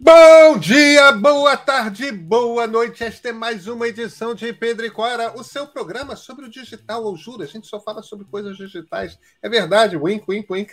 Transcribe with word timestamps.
Bom 0.00 0.56
dia, 0.58 1.10
boa 1.10 1.56
tarde, 1.56 2.12
boa 2.12 2.68
noite. 2.68 3.02
Esta 3.02 3.30
é 3.30 3.32
mais 3.32 3.66
uma 3.66 3.88
edição 3.88 4.32
de 4.32 4.52
Pedro 4.52 4.86
e 4.86 4.90
Cora, 4.90 5.36
o 5.36 5.42
seu 5.42 5.66
programa 5.66 6.14
sobre 6.14 6.46
o 6.46 6.48
digital, 6.48 7.02
ou 7.02 7.16
juro, 7.16 7.42
a 7.42 7.46
gente 7.46 7.66
só 7.66 7.80
fala 7.80 8.00
sobre 8.00 8.24
coisas 8.26 8.56
digitais. 8.56 9.18
É 9.42 9.48
verdade, 9.48 9.96
wink, 9.96 10.24
wink, 10.28 10.46
wink. 10.48 10.72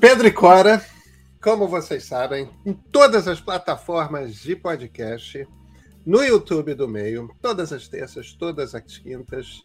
Pedro 0.00 0.26
e 0.26 0.32
Cora, 0.32 0.82
como 1.42 1.68
vocês 1.68 2.04
sabem, 2.04 2.48
em 2.64 2.72
todas 2.72 3.28
as 3.28 3.42
plataformas 3.42 4.36
de 4.36 4.56
podcast, 4.56 5.46
no 6.06 6.22
YouTube 6.22 6.72
do 6.72 6.88
Meio, 6.88 7.30
todas 7.42 7.74
as 7.74 7.88
terças, 7.88 8.32
todas 8.32 8.74
as 8.74 8.96
quintas. 8.96 9.62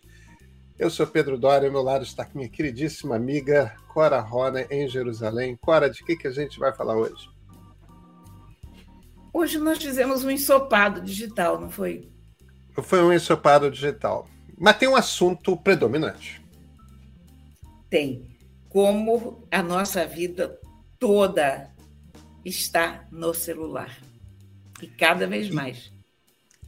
Eu 0.77 0.89
sou 0.89 1.07
Pedro 1.07 1.37
Dória, 1.37 1.69
ao 1.69 1.71
meu 1.71 1.81
lado 1.81 2.03
está 2.03 2.27
minha 2.35 2.49
queridíssima 2.49 3.15
amiga 3.15 3.73
Cora 3.93 4.19
Rona, 4.19 4.67
em 4.69 4.85
Jerusalém. 4.85 5.55
Cora, 5.55 5.89
de 5.89 6.03
que, 6.03 6.17
que 6.17 6.27
a 6.27 6.31
gente 6.31 6.59
vai 6.59 6.73
falar 6.73 6.97
hoje? 6.97 7.38
Hoje 9.33 9.57
nós 9.59 9.77
fizemos 9.77 10.23
um 10.23 10.31
ensopado 10.31 11.01
digital, 11.01 11.59
não 11.59 11.69
foi? 11.69 12.09
Foi 12.81 13.01
um 13.01 13.13
ensopado 13.13 13.69
digital. 13.69 14.27
Mas 14.57 14.77
tem 14.77 14.89
um 14.89 14.95
assunto 14.95 15.55
predominante. 15.55 16.41
Tem. 17.89 18.27
Como 18.67 19.47
a 19.51 19.63
nossa 19.63 20.05
vida 20.05 20.59
toda 20.99 21.69
está 22.43 23.05
no 23.11 23.33
celular. 23.33 23.97
E 24.81 24.87
cada 24.87 25.27
vez 25.27 25.49
mais. 25.49 25.91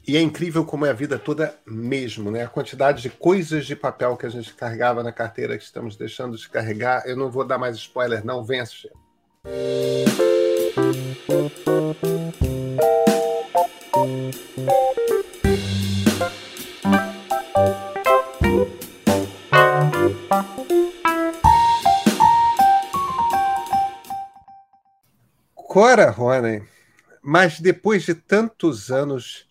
E 0.08 0.18
é 0.18 0.22
incrível 0.22 0.66
como 0.66 0.86
é 0.86 0.90
a 0.90 0.94
vida 0.94 1.20
toda 1.20 1.56
mesmo, 1.66 2.32
né? 2.32 2.44
A 2.44 2.48
quantidade 2.48 3.02
de 3.04 3.10
coisas 3.10 3.66
de 3.66 3.76
papel 3.76 4.18
que 4.18 4.26
a 4.26 4.30
gente 4.30 4.54
carregava 4.54 5.04
na 5.04 5.12
carteira 5.12 5.58
que 5.58 5.64
estamos 5.64 5.96
deixando 5.96 6.36
de 6.36 6.50
carregar. 6.50 7.04
Eu 7.06 7.16
não 7.16 7.30
vou 7.30 7.46
dar 7.46 7.58
mais 7.58 7.78
spoiler, 7.78 8.26
não. 8.26 8.44
Vem 8.44 8.62
assistir. 8.62 8.92
Cora 25.56 26.10
Ronen, 26.12 26.68
mas 27.22 27.60
depois 27.60 28.04
de 28.04 28.14
tantos 28.14 28.92
anos 28.92 29.48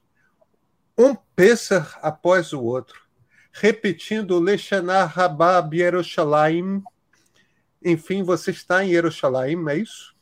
um 0.97 1.15
Pessar 1.35 1.99
após 2.03 2.53
o 2.53 2.63
outro, 2.63 3.01
repetindo 3.51 4.39
Lechanar 4.39 5.09
Rabab 5.09 5.75
Yerushalayim. 5.75 6.83
Enfim, 7.83 8.23
você 8.23 8.51
está 8.51 8.85
em 8.85 8.91
Yerushalayim, 8.91 9.67
é 9.71 9.79
isso? 9.79 10.15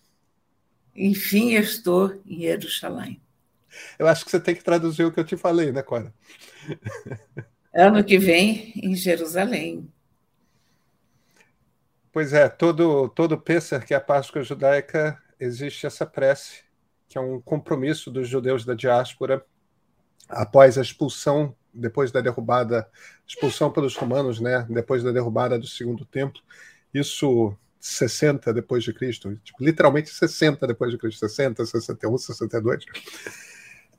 Enfim, 0.95 1.55
eu 1.55 1.63
estou 1.63 2.15
em 2.25 2.45
Yerushalayim. 2.45 3.21
Eu 3.99 4.07
acho 4.07 4.25
que 4.25 4.31
você 4.31 4.41
tem 4.41 4.55
que 4.55 4.65
traduzir 4.65 5.05
o 5.05 5.13
que 5.13 5.21
eu 5.21 5.25
te 5.25 5.37
falei, 5.37 5.73
né, 5.73 5.83
Cora? 5.83 6.13
Ano 7.75 8.03
que 8.03 8.19
vem, 8.19 8.73
em 8.77 8.95
Jerusalém. 8.95 9.89
Pois 12.13 12.33
é, 12.33 12.49
todo, 12.49 13.09
todo 13.11 13.39
Pessar, 13.39 13.87
que 13.87 13.95
é 13.95 13.97
a 13.97 14.01
Páscoa 14.01 14.43
judaica, 14.43 15.23
existe 15.39 15.87
essa 15.87 16.05
prece, 16.05 16.63
que 17.09 17.17
é 17.17 17.21
um 17.21 17.41
compromisso 17.41 18.11
dos 18.11 18.29
judeus 18.29 18.65
da 18.65 18.75
diáspora 18.75 19.45
após 20.29 20.77
a 20.77 20.83
expulsão, 20.83 21.55
depois 21.73 22.11
da 22.11 22.21
derrubada, 22.21 22.89
expulsão 23.27 23.71
pelos 23.71 23.95
romanos, 23.95 24.41
né, 24.41 24.67
depois 24.69 25.03
da 25.03 25.13
derrubada 25.13 25.59
do 25.59 25.67
segundo 25.67 26.05
templo, 26.05 26.41
isso 26.93 27.57
60 27.81 28.53
depois 28.53 28.83
de 28.83 28.93
Cristo, 28.93 29.37
tipo, 29.45 29.63
literalmente 29.63 30.11
60 30.11 30.67
depois 30.67 30.91
de 30.91 30.99
Cristo, 30.99 31.21
60, 31.21 31.65
61, 31.65 32.19
62. 32.19 32.85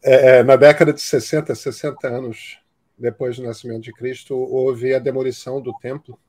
É, 0.02 0.44
na 0.44 0.56
década 0.56 0.94
de 0.94 1.02
60, 1.02 1.54
60 1.54 2.08
anos 2.08 2.60
depois 2.98 3.38
do 3.38 3.44
nascimento 3.44 3.82
de 3.82 3.94
Cristo, 3.94 4.36
houve 4.36 4.94
a 4.94 5.00
demolição 5.00 5.62
do 5.62 5.74
templo 5.80 6.20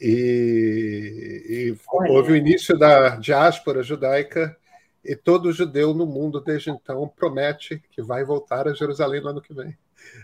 e, 0.00 1.44
e 1.48 1.76
houve 2.10 2.32
o 2.32 2.36
início 2.36 2.78
da 2.78 3.16
diáspora 3.16 3.82
judaica 3.82 4.56
e 5.04 5.16
todo 5.16 5.52
judeu 5.52 5.94
no 5.94 6.06
mundo 6.06 6.40
desde 6.40 6.70
então 6.70 7.08
promete 7.08 7.82
que 7.90 8.02
vai 8.02 8.24
voltar 8.24 8.68
a 8.68 8.74
Jerusalém 8.74 9.22
no 9.22 9.28
ano 9.28 9.42
que 9.42 9.54
vem. 9.54 9.76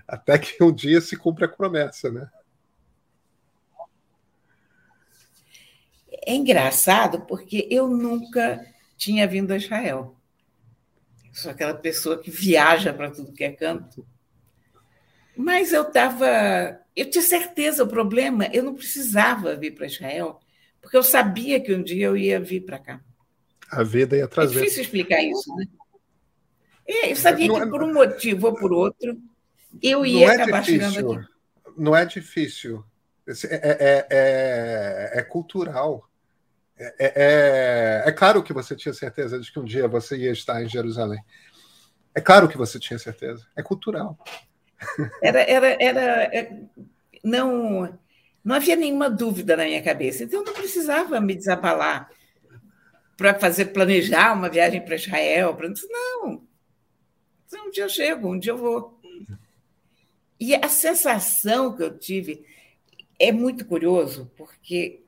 Até 0.07 0.39
que 0.39 0.63
um 0.63 0.73
dia 0.73 1.01
se 1.01 1.17
cumpra 1.17 1.47
a 1.47 1.49
promessa, 1.49 2.11
né? 2.11 2.29
É 6.27 6.35
engraçado 6.35 7.23
porque 7.23 7.67
eu 7.71 7.89
nunca 7.89 8.65
tinha 8.97 9.27
vindo 9.27 9.53
a 9.53 9.57
Israel. 9.57 10.18
Sou 11.39 11.51
aquela 11.51 11.75
pessoa 11.75 12.19
que 12.19 12.31
viaja 12.31 12.93
para 12.93 13.11
tudo 13.11 13.33
que 13.33 13.45
é 13.45 13.53
canto. 13.53 14.07
Mas 15.37 15.73
eu 15.73 15.83
estava. 15.83 16.81
Eu 16.97 17.09
tinha 17.09 17.23
certeza, 17.23 17.85
o 17.85 17.89
problema, 17.89 18.49
eu 18.53 18.63
não 18.63 18.75
precisava 18.75 19.55
vir 19.55 19.73
para 19.73 19.87
Israel, 19.87 20.41
porque 20.81 20.97
eu 20.97 21.03
sabia 21.03 21.61
que 21.61 21.73
um 21.73 21.83
dia 21.83 22.07
eu 22.07 22.17
ia 22.17 22.41
vir 22.41 22.63
para 22.63 22.79
cá. 22.79 23.01
A 23.71 23.85
vida 23.85 24.17
ia 24.17 24.27
trazer. 24.27 24.59
É 24.59 24.63
difícil 24.63 24.83
explicar 24.83 25.23
isso, 25.23 25.55
né? 25.55 25.67
É, 26.87 27.13
eu 27.13 27.17
sabia 27.17 27.47
não 27.47 27.55
que 27.55 27.63
é... 27.63 27.67
por 27.67 27.83
um 27.83 27.93
motivo 27.93 28.47
ou 28.47 28.55
por 28.55 28.73
outro 28.73 29.17
eu 29.83 30.05
ia 30.05 30.27
é 30.27 30.31
acabar 30.31 30.63
difícil. 30.63 30.91
chegando 30.91 31.13
aqui. 31.13 31.29
Não 31.77 31.95
é 31.95 32.05
difícil. 32.05 32.85
É, 33.27 33.37
é, 33.51 34.07
é, 34.11 35.19
é 35.21 35.23
cultural. 35.23 36.09
É, 36.79 38.05
é, 38.07 38.13
claro 38.13 38.43
que 38.43 38.53
você 38.53 38.77
tinha 38.77 38.95
certeza 38.95 39.41
de 39.41 39.53
que 39.53 39.59
um 39.59 39.65
dia 39.65 39.89
você 39.89 40.17
ia 40.17 40.31
estar 40.31 40.63
em 40.63 40.69
Jerusalém. 40.69 41.21
É 42.15 42.21
claro 42.21 42.49
que 42.49 42.57
você 42.57 42.79
tinha 42.79 42.99
certeza. 42.99 43.47
É 43.57 43.63
cultural. 43.63 44.19
Era, 45.21 45.41
era, 45.41 45.77
era 45.81 46.69
não, 47.25 47.99
não 48.45 48.55
havia 48.55 48.77
nenhuma 48.77 49.11
dúvida 49.11 49.57
na 49.57 49.65
minha 49.65 49.83
cabeça. 49.83 50.25
Então, 50.25 50.41
eu 50.41 50.47
não 50.47 50.53
precisava 50.53 51.21
me 51.21 51.35
desabalar 51.35 52.11
para 53.17 53.35
fazer 53.35 53.67
planejar 53.67 54.33
uma 54.33 54.49
viagem 54.49 54.81
para 54.81 54.95
Israel. 54.95 55.55
Pra... 55.57 55.69
Não, 55.69 56.43
um 57.67 57.71
dia 57.71 57.85
eu 57.85 57.89
chego, 57.89 58.33
um 58.33 58.39
dia 58.39 58.53
eu 58.53 58.59
vou. 58.59 59.01
E 60.39 60.55
a 60.55 60.69
sensação 60.69 61.77
que 61.77 61.83
eu 61.83 61.99
tive 61.99 62.45
é 63.19 63.33
muito 63.33 63.65
curioso, 63.65 64.31
porque 64.37 65.03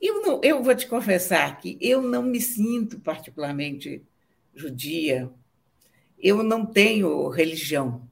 eu, 0.00 0.22
não, 0.22 0.40
eu 0.42 0.62
vou 0.62 0.74
te 0.74 0.86
confessar 0.86 1.58
que 1.58 1.76
eu 1.80 2.00
não 2.00 2.22
me 2.22 2.40
sinto 2.40 2.98
particularmente 3.00 4.02
judia, 4.54 5.30
eu 6.18 6.42
não 6.42 6.64
tenho 6.64 7.28
religião. 7.28 8.08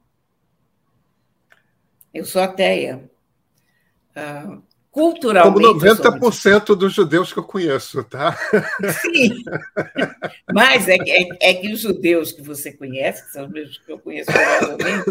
Eu 2.13 2.25
sou 2.25 2.41
ateia. 2.41 3.09
Uh, 4.15 4.61
culturalmente. 4.91 5.63
Como 5.63 5.79
90% 5.79 6.75
dos 6.75 6.93
judeus 6.93 7.31
que 7.31 7.39
eu 7.39 7.43
conheço, 7.43 8.03
tá? 8.03 8.37
Sim. 9.01 9.43
Mas 10.53 10.87
é 10.87 10.97
que, 10.97 11.11
é, 11.11 11.27
é, 11.39 11.53
que 11.53 11.71
os 11.71 11.79
judeus 11.79 12.31
que 12.31 12.41
você 12.41 12.71
conhece, 12.71 13.25
que 13.25 13.31
são 13.31 13.45
os 13.45 13.51
mesmos 13.51 13.77
que 13.77 13.91
eu 13.91 13.99
conheço 13.99 14.31
provavelmente, 14.31 15.05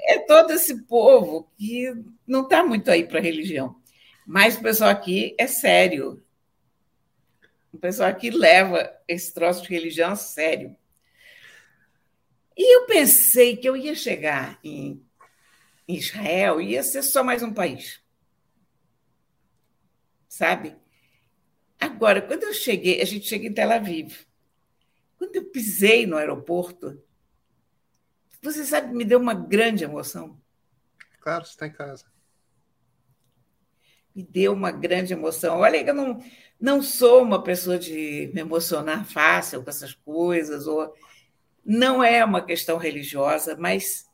é 0.00 0.18
todo 0.20 0.52
esse 0.52 0.82
povo 0.82 1.48
que 1.56 1.94
não 2.26 2.42
está 2.42 2.64
muito 2.64 2.90
aí 2.90 3.04
para 3.04 3.18
a 3.18 3.22
religião. 3.22 3.76
Mas 4.26 4.56
o 4.56 4.62
pessoal 4.62 4.90
aqui 4.90 5.34
é 5.38 5.46
sério. 5.46 6.22
O 7.72 7.78
pessoal 7.78 8.08
aqui 8.08 8.30
leva 8.30 8.90
esse 9.06 9.32
troço 9.32 9.62
de 9.62 9.68
religião 9.68 10.12
a 10.12 10.16
sério. 10.16 10.76
E 12.56 12.76
eu 12.76 12.86
pensei 12.86 13.56
que 13.56 13.68
eu 13.68 13.76
ia 13.76 13.94
chegar 13.94 14.58
em 14.64 15.02
Israel, 15.86 16.60
ia 16.60 16.82
ser 16.82 17.02
só 17.02 17.22
mais 17.22 17.42
um 17.42 17.52
país 17.52 18.04
sabe? 20.36 20.76
Agora, 21.80 22.20
quando 22.20 22.42
eu 22.44 22.52
cheguei, 22.52 23.00
a 23.00 23.04
gente 23.06 23.26
chega 23.26 23.46
em 23.46 23.54
Tel 23.54 23.72
Aviv. 23.72 24.26
Quando 25.16 25.34
eu 25.34 25.46
pisei 25.46 26.06
no 26.06 26.16
aeroporto, 26.16 27.02
você 28.42 28.64
sabe, 28.66 28.94
me 28.94 29.04
deu 29.04 29.18
uma 29.18 29.32
grande 29.32 29.84
emoção. 29.84 30.38
Claro, 31.20 31.44
você 31.46 31.52
está 31.52 31.66
em 31.66 31.72
casa. 31.72 32.04
Me 34.16 34.22
deu 34.22 34.54
uma 34.54 34.72
grande 34.72 35.12
emoção. 35.12 35.58
Olha, 35.58 35.76
eu 35.76 35.94
não, 35.94 36.24
não 36.58 36.82
sou 36.82 37.22
uma 37.22 37.42
pessoa 37.42 37.78
de 37.78 38.30
me 38.32 38.40
emocionar 38.40 39.04
fácil 39.04 39.62
com 39.62 39.68
essas 39.68 39.92
coisas, 39.92 40.66
ou 40.66 40.94
não 41.62 42.02
é 42.02 42.24
uma 42.24 42.42
questão 42.42 42.78
religiosa, 42.78 43.54
mas. 43.58 44.08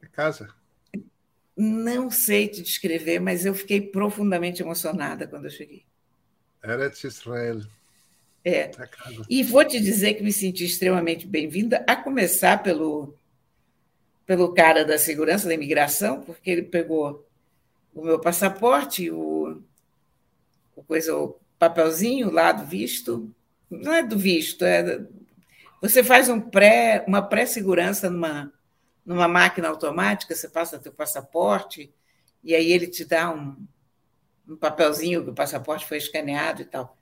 É 0.00 0.06
casa. 0.06 0.54
Não 1.56 2.10
sei 2.10 2.46
te 2.46 2.62
descrever, 2.62 3.18
mas 3.18 3.44
eu 3.44 3.54
fiquei 3.54 3.80
profundamente 3.80 4.62
emocionada 4.62 5.26
quando 5.26 5.46
eu 5.46 5.50
cheguei. 5.50 5.84
Eretz 6.62 7.02
Israel. 7.02 7.60
É. 8.44 8.70
E 9.28 9.42
vou 9.42 9.64
te 9.64 9.80
dizer 9.80 10.14
que 10.14 10.22
me 10.22 10.32
senti 10.32 10.64
extremamente 10.64 11.26
bem-vinda, 11.26 11.84
a 11.88 11.96
começar 11.96 12.62
pelo, 12.62 13.16
pelo 14.26 14.52
cara 14.52 14.84
da 14.84 14.98
segurança 14.98 15.48
da 15.48 15.54
imigração, 15.54 16.20
porque 16.22 16.50
ele 16.50 16.62
pegou 16.62 17.23
o 17.94 18.04
meu 18.04 18.18
passaporte, 18.18 19.10
o, 19.10 19.62
o, 20.74 20.82
coisa, 20.82 21.16
o 21.16 21.38
papelzinho 21.58 22.30
lá 22.30 22.52
do 22.52 22.64
visto, 22.64 23.32
não 23.70 23.92
é 23.92 24.02
do 24.02 24.18
visto, 24.18 24.64
é 24.64 25.06
você 25.80 26.02
faz 26.02 26.28
um 26.28 26.40
pré, 26.40 27.04
uma 27.06 27.22
pré-segurança 27.22 28.08
numa, 28.08 28.52
numa 29.04 29.28
máquina 29.28 29.68
automática, 29.68 30.34
você 30.34 30.48
passa 30.48 30.78
teu 30.78 30.92
passaporte 30.92 31.92
e 32.42 32.54
aí 32.54 32.72
ele 32.72 32.86
te 32.86 33.04
dá 33.04 33.30
um, 33.30 33.56
um 34.48 34.56
papelzinho 34.56 35.22
que 35.22 35.30
o 35.30 35.34
passaporte 35.34 35.86
foi 35.86 35.98
escaneado 35.98 36.62
e 36.62 36.64
tal. 36.64 36.96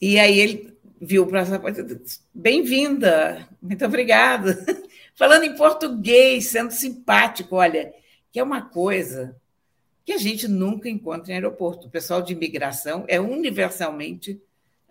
E 0.00 0.18
aí 0.18 0.38
ele 0.38 0.76
viu 1.00 1.24
o 1.24 1.30
passaporte, 1.30 1.84
bem-vinda, 2.32 3.46
muito 3.60 3.84
obrigada. 3.84 4.64
Falando 5.14 5.44
em 5.44 5.54
português, 5.54 6.46
sendo 6.46 6.72
simpático, 6.72 7.56
olha, 7.56 7.92
que 8.32 8.40
é 8.40 8.42
uma 8.42 8.62
coisa 8.62 9.36
que 10.04 10.12
a 10.12 10.18
gente 10.18 10.48
nunca 10.48 10.88
encontra 10.88 11.30
em 11.30 11.34
aeroporto. 11.34 11.86
O 11.86 11.90
pessoal 11.90 12.22
de 12.22 12.32
imigração 12.32 13.04
é 13.06 13.20
universalmente 13.20 14.40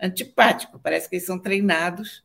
antipático, 0.00 0.78
parece 0.78 1.08
que 1.08 1.16
eles 1.16 1.26
são 1.26 1.38
treinados 1.38 2.24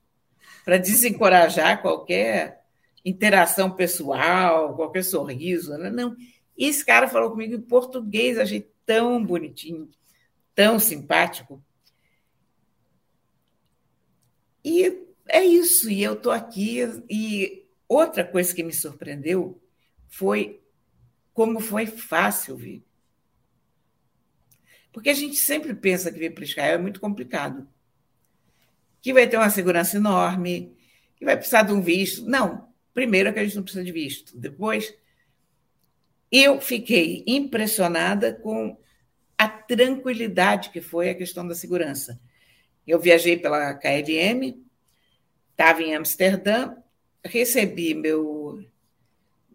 para 0.64 0.78
desencorajar 0.78 1.82
qualquer 1.82 2.64
interação 3.04 3.72
pessoal, 3.72 4.76
qualquer 4.76 5.04
sorriso. 5.04 5.78
Né? 5.78 5.90
Não. 5.90 6.16
E 6.58 6.66
esse 6.66 6.86
cara 6.86 7.08
falou 7.08 7.32
comigo 7.32 7.56
em 7.56 7.62
português, 7.62 8.38
achei 8.38 8.70
tão 8.86 9.24
bonitinho, 9.24 9.90
tão 10.54 10.80
simpático. 10.80 11.62
E 14.64 15.06
é 15.28 15.44
isso, 15.44 15.90
e 15.90 16.04
eu 16.04 16.14
estou 16.14 16.32
aqui. 16.32 16.80
E 17.10 17.66
outra 17.88 18.24
coisa 18.24 18.54
que 18.54 18.64
me 18.64 18.74
surpreendeu 18.74 19.62
foi 20.08 20.62
como 21.38 21.60
foi 21.60 21.86
fácil 21.86 22.58
vir. 22.58 22.84
Porque 24.92 25.12
a 25.12 25.14
gente 25.14 25.36
sempre 25.36 25.76
pensa 25.76 26.12
que 26.12 26.18
vir 26.18 26.34
para 26.34 26.44
Israel 26.44 26.74
é 26.74 26.82
muito 26.82 27.00
complicado. 27.00 27.70
Que 29.04 29.14
vai 29.14 29.28
ter 29.30 29.38
uma 29.38 29.52
segurança 29.52 29.98
enorme, 29.98 30.76
que 31.16 31.24
vai 31.24 31.38
precisar 31.38 31.62
de 31.62 31.74
um 31.74 31.80
visto. 31.80 32.26
Não, 32.26 32.68
primeiro 32.92 33.30
é 33.30 33.32
que 33.32 33.38
a 33.38 33.44
gente 33.44 33.56
não 33.56 33.62
precisa 33.62 33.84
de 33.84 33.92
visto. 33.92 34.36
Depois, 34.36 34.92
eu 36.32 36.60
fiquei 36.60 37.24
impressionada 37.28 38.34
com 38.34 38.76
a 39.38 39.48
tranquilidade 39.48 40.72
que 40.72 40.82
foi 40.82 41.12
a 41.12 41.16
questão 41.16 41.48
da 41.48 41.54
segurança. 41.54 42.20
Eu 42.88 43.00
viajei 43.00 43.38
pela 43.38 43.76
KLM, 43.76 44.60
estava 45.52 45.84
em 45.84 45.94
Amsterdã, 45.94 46.76
recebi 47.24 47.94
meu 47.94 48.66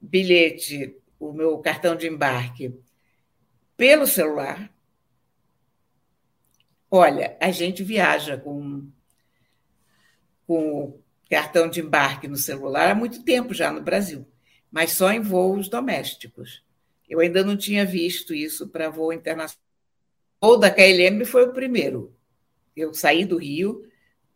bilhete, 0.00 1.01
o 1.22 1.32
meu 1.32 1.56
cartão 1.58 1.94
de 1.94 2.08
embarque 2.08 2.76
pelo 3.76 4.08
celular. 4.08 4.74
Olha, 6.90 7.36
a 7.40 7.52
gente 7.52 7.84
viaja 7.84 8.36
com, 8.36 8.90
com 10.46 10.98
cartão 11.30 11.68
de 11.68 11.80
embarque 11.80 12.26
no 12.26 12.36
celular 12.36 12.90
há 12.90 12.94
muito 12.94 13.22
tempo 13.22 13.54
já 13.54 13.70
no 13.70 13.80
Brasil, 13.80 14.26
mas 14.70 14.92
só 14.92 15.12
em 15.12 15.20
voos 15.20 15.68
domésticos. 15.68 16.64
Eu 17.08 17.20
ainda 17.20 17.44
não 17.44 17.56
tinha 17.56 17.86
visto 17.86 18.34
isso 18.34 18.68
para 18.68 18.90
voo 18.90 19.12
internacional. 19.12 19.64
O 20.40 20.56
da 20.56 20.70
KLM 20.70 21.24
foi 21.24 21.44
o 21.44 21.52
primeiro. 21.52 22.12
Eu 22.74 22.92
saí 22.92 23.24
do 23.24 23.38
Rio 23.38 23.88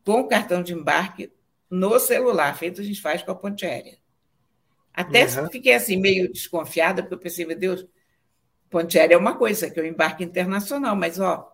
com 0.05 0.21
o 0.21 0.29
cartão 0.29 0.63
de 0.63 0.73
embarque 0.73 1.33
no 1.69 1.99
celular, 1.99 2.57
feito 2.57 2.81
a 2.81 2.85
gente 2.85 3.01
faz 3.01 3.25
com 3.25 3.33
a 3.33 3.35
ponte 3.35 3.67
aérea. 3.67 3.99
Até 4.97 5.27
uhum. 5.27 5.51
fiquei 5.51 5.75
assim 5.75 5.99
meio 5.99 6.33
desconfiada, 6.33 7.03
porque 7.03 7.17
eu 7.17 7.19
pensei, 7.19 7.45
meu 7.45 7.59
Deus, 7.59 7.87
ponte 8.71 8.99
aérea 8.99 9.15
é 9.15 9.19
uma 9.19 9.37
coisa, 9.37 9.71
que 9.71 9.79
eu 9.79 9.85
embarque 9.85 10.25
internacional, 10.25 10.97
mas 10.97 11.21
ó, 11.21 11.53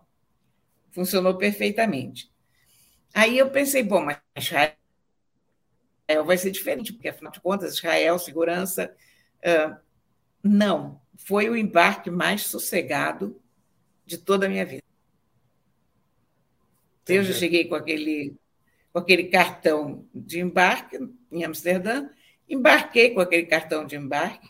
funcionou 0.91 1.37
perfeitamente. 1.37 2.31
Aí 3.13 3.37
eu 3.37 3.51
pensei, 3.51 3.83
bom, 3.83 4.01
mas 4.01 4.17
Israel 4.37 4.77
vai 6.25 6.37
ser 6.37 6.51
diferente, 6.51 6.93
porque 6.93 7.09
afinal 7.09 7.33
de 7.33 7.41
contas, 7.41 7.73
Israel, 7.73 8.17
segurança. 8.17 8.95
Uh, 9.39 9.75
não, 10.41 11.01
foi 11.17 11.49
o 11.49 11.57
embarque 11.57 12.09
mais 12.09 12.43
sossegado 12.43 13.41
de 14.05 14.17
toda 14.17 14.45
a 14.45 14.49
minha 14.49 14.65
vida. 14.65 14.83
Eu 17.07 17.23
já 17.23 17.33
cheguei 17.33 17.67
com 17.67 17.75
aquele, 17.75 18.37
com 18.93 18.99
aquele 18.99 19.25
cartão 19.25 20.07
de 20.15 20.39
embarque 20.39 20.97
em 21.29 21.43
Amsterdã, 21.43 22.07
embarquei 22.49 23.11
com 23.13 23.19
aquele 23.19 23.45
cartão 23.45 23.85
de 23.85 23.95
embarque, 23.95 24.47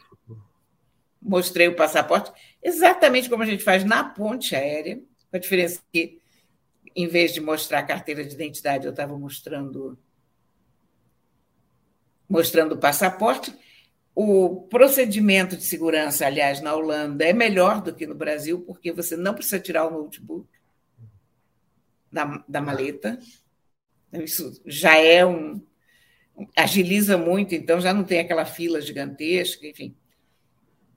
mostrei 1.22 1.68
o 1.68 1.76
passaporte, 1.76 2.32
exatamente 2.62 3.30
como 3.30 3.44
a 3.44 3.46
gente 3.46 3.64
faz 3.64 3.84
na 3.84 4.04
ponte 4.04 4.56
aérea, 4.56 4.98
com 5.30 5.38
a 5.38 5.40
diferença 5.40 5.82
que 5.92 6.22
em 6.96 7.08
vez 7.08 7.34
de 7.34 7.42
mostrar 7.42 7.80
a 7.80 7.86
carteira 7.86 8.24
de 8.24 8.34
identidade, 8.34 8.86
eu 8.86 8.92
estava 8.92 9.18
mostrando 9.18 9.98
mostrando 12.30 12.74
o 12.74 12.78
passaporte. 12.78 13.54
O 14.16 14.68
procedimento 14.68 15.58
de 15.58 15.64
segurança, 15.64 16.26
aliás, 16.26 16.62
na 16.62 16.76
Holanda 16.76 17.26
é 17.26 17.34
melhor 17.34 17.82
do 17.82 17.94
que 17.94 18.06
no 18.06 18.16
Brasil, 18.16 18.62
porque 18.62 18.92
você 18.92 19.18
não 19.18 19.34
precisa 19.34 19.60
tirar 19.60 19.88
o 19.88 19.92
notebook 19.92 20.48
da, 22.12 22.44
da 22.48 22.62
maleta. 22.62 23.20
Isso 24.14 24.62
já 24.66 24.96
é 24.98 25.26
um. 25.26 25.62
Agiliza 26.56 27.18
muito, 27.18 27.54
então 27.56 27.80
já 27.80 27.94
não 27.94 28.04
tem 28.04 28.20
aquela 28.20 28.46
fila 28.46 28.82
gigantesca, 28.82 29.68
enfim. 29.68 29.96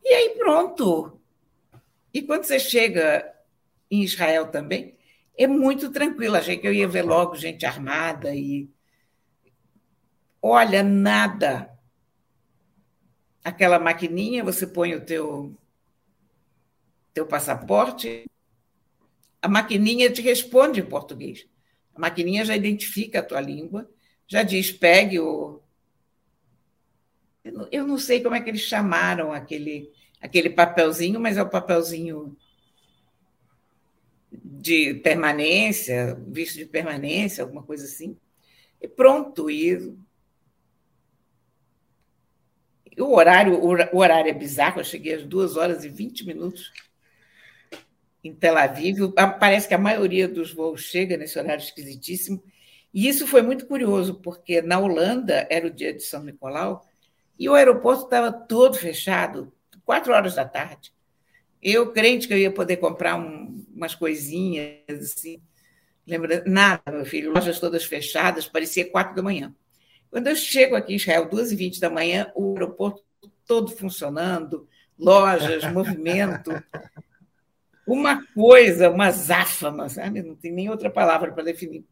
E 0.04 0.08
aí 0.08 0.30
pronto. 0.38 1.20
E 2.12 2.22
quando 2.22 2.44
você 2.44 2.58
chega 2.58 3.34
em 3.90 4.02
Israel 4.02 4.48
também, 4.48 4.96
é 5.36 5.46
muito 5.46 5.90
tranquilo. 5.90 6.36
Achei 6.36 6.56
que 6.56 6.66
eu 6.66 6.72
ia 6.72 6.88
ver 6.88 7.02
logo 7.02 7.36
gente 7.36 7.66
armada 7.66 8.34
e. 8.34 8.68
Olha, 10.40 10.82
nada. 10.82 11.70
Aquela 13.44 13.78
maquininha, 13.78 14.42
você 14.42 14.66
põe 14.66 14.94
o 14.94 15.04
teu, 15.04 15.56
teu 17.12 17.26
passaporte, 17.26 18.24
a 19.40 19.48
maquininha 19.48 20.10
te 20.10 20.20
responde 20.20 20.80
em 20.80 20.86
português. 20.86 21.46
A 21.94 22.00
maquininha 22.00 22.44
já 22.44 22.56
identifica 22.56 23.20
a 23.20 23.22
tua 23.22 23.40
língua, 23.40 23.88
já 24.26 24.42
diz, 24.42 24.72
pegue 24.72 25.20
o. 25.20 25.60
Eu 27.70 27.86
não 27.86 27.96
sei 27.96 28.22
como 28.22 28.34
é 28.34 28.40
que 28.40 28.50
eles 28.50 28.62
chamaram 28.62 29.32
aquele, 29.32 29.92
aquele 30.20 30.50
papelzinho, 30.50 31.20
mas 31.20 31.36
é 31.36 31.42
o 31.42 31.48
papelzinho 31.48 32.36
de 34.32 34.94
permanência, 34.94 36.20
visto 36.26 36.56
de 36.56 36.66
permanência, 36.66 37.44
alguma 37.44 37.62
coisa 37.62 37.84
assim. 37.84 38.16
E 38.80 38.88
pronto, 38.88 39.48
e 39.48 39.96
o 42.98 43.14
horário, 43.14 43.54
o 43.62 43.98
horário 43.98 44.30
é 44.30 44.34
bizarro, 44.34 44.80
eu 44.80 44.84
cheguei 44.84 45.14
às 45.14 45.24
duas 45.24 45.56
horas 45.56 45.84
e 45.84 45.88
20 45.88 46.26
minutos 46.26 46.72
em 48.24 48.34
Tel 48.34 48.56
Aviv. 48.56 49.12
Parece 49.38 49.68
que 49.68 49.74
a 49.74 49.78
maioria 49.78 50.26
dos 50.26 50.52
voos 50.52 50.82
chega 50.82 51.16
nesse 51.16 51.38
horário 51.38 51.62
esquisitíssimo. 51.62 52.42
E 52.96 53.06
isso 53.06 53.26
foi 53.26 53.42
muito 53.42 53.66
curioso, 53.66 54.14
porque 54.14 54.62
na 54.62 54.78
Holanda 54.78 55.46
era 55.50 55.66
o 55.66 55.70
dia 55.70 55.92
de 55.92 56.02
São 56.02 56.24
Nicolau 56.24 56.82
e 57.38 57.46
o 57.46 57.52
aeroporto 57.52 58.04
estava 58.04 58.32
todo 58.32 58.78
fechado, 58.78 59.52
quatro 59.84 60.14
horas 60.14 60.34
da 60.34 60.46
tarde. 60.46 60.94
Eu, 61.62 61.92
crente 61.92 62.26
que 62.26 62.32
eu 62.32 62.38
ia 62.38 62.50
poder 62.50 62.78
comprar 62.78 63.16
um, 63.16 63.62
umas 63.74 63.94
coisinhas, 63.94 64.78
assim, 64.88 65.42
lembra? 66.06 66.42
Nada, 66.46 66.90
meu 66.90 67.04
filho, 67.04 67.34
lojas 67.34 67.60
todas 67.60 67.84
fechadas, 67.84 68.48
parecia 68.48 68.90
quatro 68.90 69.14
da 69.14 69.22
manhã. 69.22 69.54
Quando 70.10 70.28
eu 70.28 70.34
chego 70.34 70.74
aqui 70.74 70.94
em 70.94 70.96
Israel, 70.96 71.28
duas 71.28 71.52
e 71.52 71.56
vinte 71.56 71.78
da 71.78 71.90
manhã, 71.90 72.32
o 72.34 72.54
aeroporto 72.54 73.04
todo 73.46 73.72
funcionando, 73.72 74.66
lojas, 74.98 75.64
movimento, 75.70 76.50
uma 77.86 78.24
coisa, 78.28 78.88
uma 78.88 79.10
záfama, 79.10 79.86
sabe? 79.90 80.22
Não 80.22 80.34
tem 80.34 80.50
nem 80.50 80.70
outra 80.70 80.88
palavra 80.88 81.30
para 81.30 81.44
definir. 81.44 81.84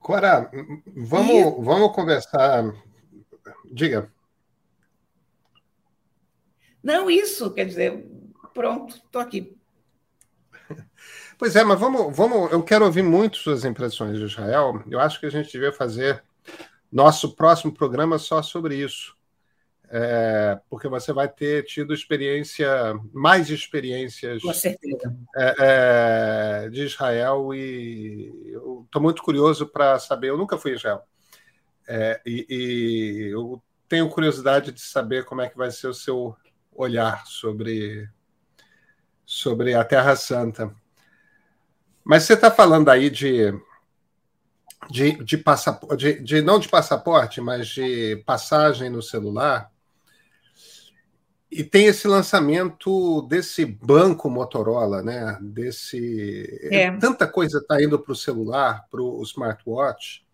Cora, 0.00 0.50
vamos, 0.96 1.30
e... 1.30 1.62
vamos 1.62 1.94
conversar. 1.94 2.74
Diga. 3.70 4.10
Não, 6.82 7.10
isso, 7.10 7.52
quer 7.52 7.66
dizer, 7.66 8.06
pronto, 8.52 8.96
estou 8.96 9.20
aqui. 9.20 9.56
Pois 11.38 11.56
é, 11.56 11.64
mas 11.64 11.80
vamos, 11.80 12.14
vamos. 12.14 12.52
Eu 12.52 12.62
quero 12.62 12.84
ouvir 12.84 13.02
muito 13.02 13.38
suas 13.38 13.64
impressões 13.64 14.18
de 14.18 14.24
Israel. 14.24 14.82
Eu 14.90 15.00
acho 15.00 15.18
que 15.18 15.24
a 15.24 15.30
gente 15.30 15.50
devia 15.50 15.72
fazer 15.72 16.22
nosso 16.92 17.34
próximo 17.34 17.72
programa 17.72 18.18
só 18.18 18.42
sobre 18.42 18.76
isso. 18.76 19.16
É, 19.92 20.60
porque 20.68 20.86
você 20.86 21.12
vai 21.12 21.28
ter 21.28 21.64
tido 21.64 21.92
experiência, 21.92 22.68
mais 23.12 23.50
experiências 23.50 24.40
é, 25.36 25.54
é, 25.58 26.68
de 26.70 26.84
Israel 26.84 27.52
e 27.52 28.52
eu 28.52 28.84
estou 28.86 29.02
muito 29.02 29.20
curioso 29.20 29.66
para 29.66 29.98
saber. 29.98 30.28
Eu 30.30 30.36
nunca 30.36 30.56
fui 30.56 30.72
a 30.72 30.74
Israel 30.76 31.02
é, 31.92 32.20
e, 32.24 32.46
e, 32.48 33.30
eu 33.32 33.60
tenho 33.88 34.08
curiosidade 34.08 34.70
de 34.70 34.80
saber 34.80 35.24
como 35.24 35.40
é 35.40 35.48
que 35.48 35.56
vai 35.56 35.72
ser 35.72 35.88
o 35.88 35.94
seu 35.94 36.36
olhar 36.72 37.26
sobre, 37.26 38.08
sobre 39.26 39.74
a 39.74 39.84
Terra 39.84 40.14
Santa. 40.14 40.72
Mas 42.04 42.22
você 42.22 42.34
está 42.34 42.48
falando 42.48 42.90
aí 42.90 43.10
de, 43.10 43.52
de, 44.88 45.12
de, 45.24 45.36
passaporte, 45.36 45.96
de, 45.96 46.22
de, 46.22 46.42
não 46.42 46.60
de 46.60 46.68
passaporte, 46.68 47.40
mas 47.40 47.66
de 47.66 48.22
passagem 48.24 48.88
no 48.88 49.02
celular. 49.02 49.68
E 51.50 51.64
tem 51.64 51.86
esse 51.86 52.06
lançamento 52.06 53.22
desse 53.22 53.64
banco 53.64 54.30
Motorola, 54.30 55.02
né? 55.02 55.36
Desse 55.40 56.68
é. 56.70 56.92
tanta 56.92 57.26
coisa 57.26 57.58
está 57.58 57.82
indo 57.82 57.98
para 57.98 58.12
o 58.12 58.16
celular, 58.16 58.86
para 58.88 59.02
o 59.02 59.20
smartwatch, 59.22 60.24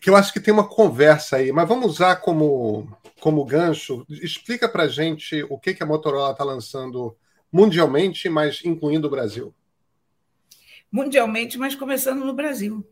que 0.00 0.08
eu 0.08 0.16
acho 0.16 0.32
que 0.32 0.40
tem 0.40 0.54
uma 0.54 0.66
conversa 0.66 1.36
aí. 1.36 1.52
Mas 1.52 1.68
vamos 1.68 1.86
usar 1.86 2.16
como 2.16 2.88
como 3.20 3.44
gancho. 3.44 4.06
Explica 4.08 4.68
para 4.68 4.88
gente 4.88 5.44
o 5.50 5.58
que 5.58 5.74
que 5.74 5.82
a 5.82 5.86
Motorola 5.86 6.32
está 6.32 6.42
lançando 6.42 7.14
mundialmente, 7.52 8.28
mas 8.30 8.64
incluindo 8.64 9.06
o 9.06 9.10
Brasil. 9.10 9.54
Mundialmente, 10.90 11.58
mas 11.58 11.74
começando 11.74 12.24
no 12.24 12.32
Brasil. 12.32 12.84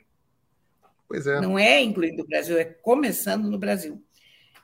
Pois 1.09 1.27
é. 1.27 1.41
Não 1.41 1.59
é 1.59 1.81
incluindo 1.81 2.23
o 2.23 2.27
Brasil, 2.27 2.59
é 2.59 2.65
começando 2.65 3.51
no 3.51 3.59
Brasil. 3.59 4.01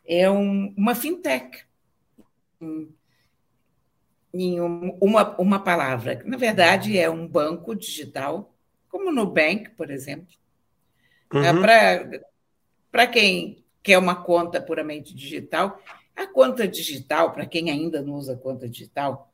É 0.06 0.30
um, 0.30 0.72
uma 0.76 0.94
fintech 0.94 1.66
em 4.32 4.60
uma, 4.60 5.34
uma 5.40 5.58
palavra. 5.58 6.22
Na 6.25 6.36
verdade, 6.36 6.98
é 6.98 7.08
um 7.08 7.26
banco 7.26 7.75
digital, 7.75 8.54
como 8.88 9.10
o 9.10 9.12
Nubank, 9.12 9.70
por 9.70 9.90
exemplo. 9.90 10.34
Uhum. 11.32 11.42
É 11.42 12.20
para 12.90 13.06
quem 13.06 13.64
quer 13.82 13.98
uma 13.98 14.16
conta 14.16 14.60
puramente 14.60 15.14
digital, 15.14 15.80
a 16.14 16.26
conta 16.26 16.66
digital, 16.66 17.32
para 17.32 17.46
quem 17.46 17.70
ainda 17.70 18.00
não 18.02 18.14
usa 18.14 18.36
conta 18.36 18.68
digital, 18.68 19.32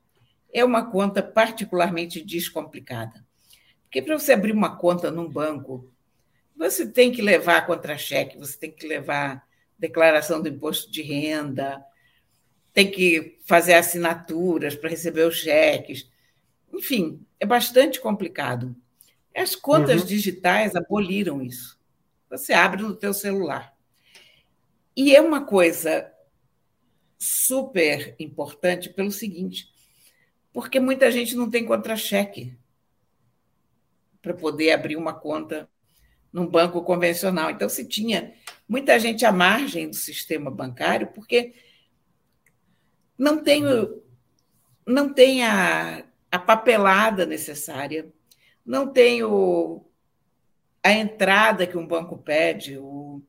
é 0.53 0.65
uma 0.65 0.91
conta 0.91 1.23
particularmente 1.23 2.23
descomplicada. 2.23 3.25
Porque 3.85 4.03
para 4.03 4.19
você 4.19 4.33
abrir 4.33 4.53
uma 4.53 4.77
conta 4.77 5.11
num 5.11 5.29
banco, 5.29 5.93
você 6.57 6.87
tem 6.87 7.13
que 7.13 7.23
levar 7.23 7.67
contra-cheque, 7.67 8.39
você 8.39 8.59
tem 8.59 8.71
que 8.71 8.87
levar 8.87 9.47
declaração 9.79 10.41
do 10.43 10.49
imposto 10.49 10.91
de 10.91 11.03
renda, 11.03 11.83
tem 12.73 12.91
que 12.91 13.39
fazer 13.45 13.75
assinaturas 13.75 14.75
para 14.75 14.91
receber 14.91 15.27
os 15.27 15.37
cheques. 15.37 16.11
Enfim, 16.73 17.25
é 17.39 17.47
bastante 17.47 18.01
complicado. 18.01 18.75
As 19.35 19.55
contas 19.55 20.03
uhum. 20.03 20.07
digitais 20.07 20.75
aboliram 20.75 21.43
isso. 21.43 21.79
Você 22.31 22.53
abre 22.53 22.83
no 22.83 22.95
teu 22.95 23.13
celular. 23.13 23.75
E 24.97 25.15
é 25.15 25.21
uma 25.21 25.45
coisa 25.45 26.11
super 27.19 28.15
importante 28.19 28.91
pelo 28.91 29.11
seguinte, 29.11 29.71
porque 30.53 30.81
muita 30.81 31.11
gente 31.11 31.37
não 31.37 31.49
tem 31.49 31.65
contra-cheque 31.65 32.57
para 34.21 34.35
poder 34.35 34.73
abrir 34.73 34.97
uma 34.97 35.15
conta 35.15 35.69
num 36.33 36.47
banco 36.47 36.83
convencional. 36.83 37.51
Então, 37.51 37.69
se 37.69 37.87
tinha 37.87 38.33
muita 38.69 38.99
gente 38.99 39.25
à 39.25 39.33
margem 39.33 39.89
do 39.89 39.97
sistema 39.97 40.51
bancário, 40.51 41.09
porque 41.09 41.55
não 43.23 43.41
tem, 43.41 43.63
não 44.85 45.15
tem 45.15 45.45
a, 45.45 46.05
a 46.29 46.39
papelada 46.41 47.25
necessária, 47.25 48.13
não 48.67 48.93
tem 48.93 49.23
o, 49.23 49.85
a 50.83 50.91
entrada 50.91 51.65
que 51.65 51.79
um 51.79 51.87
banco 51.87 52.19
pede, 52.19 52.77
o, 52.77 53.23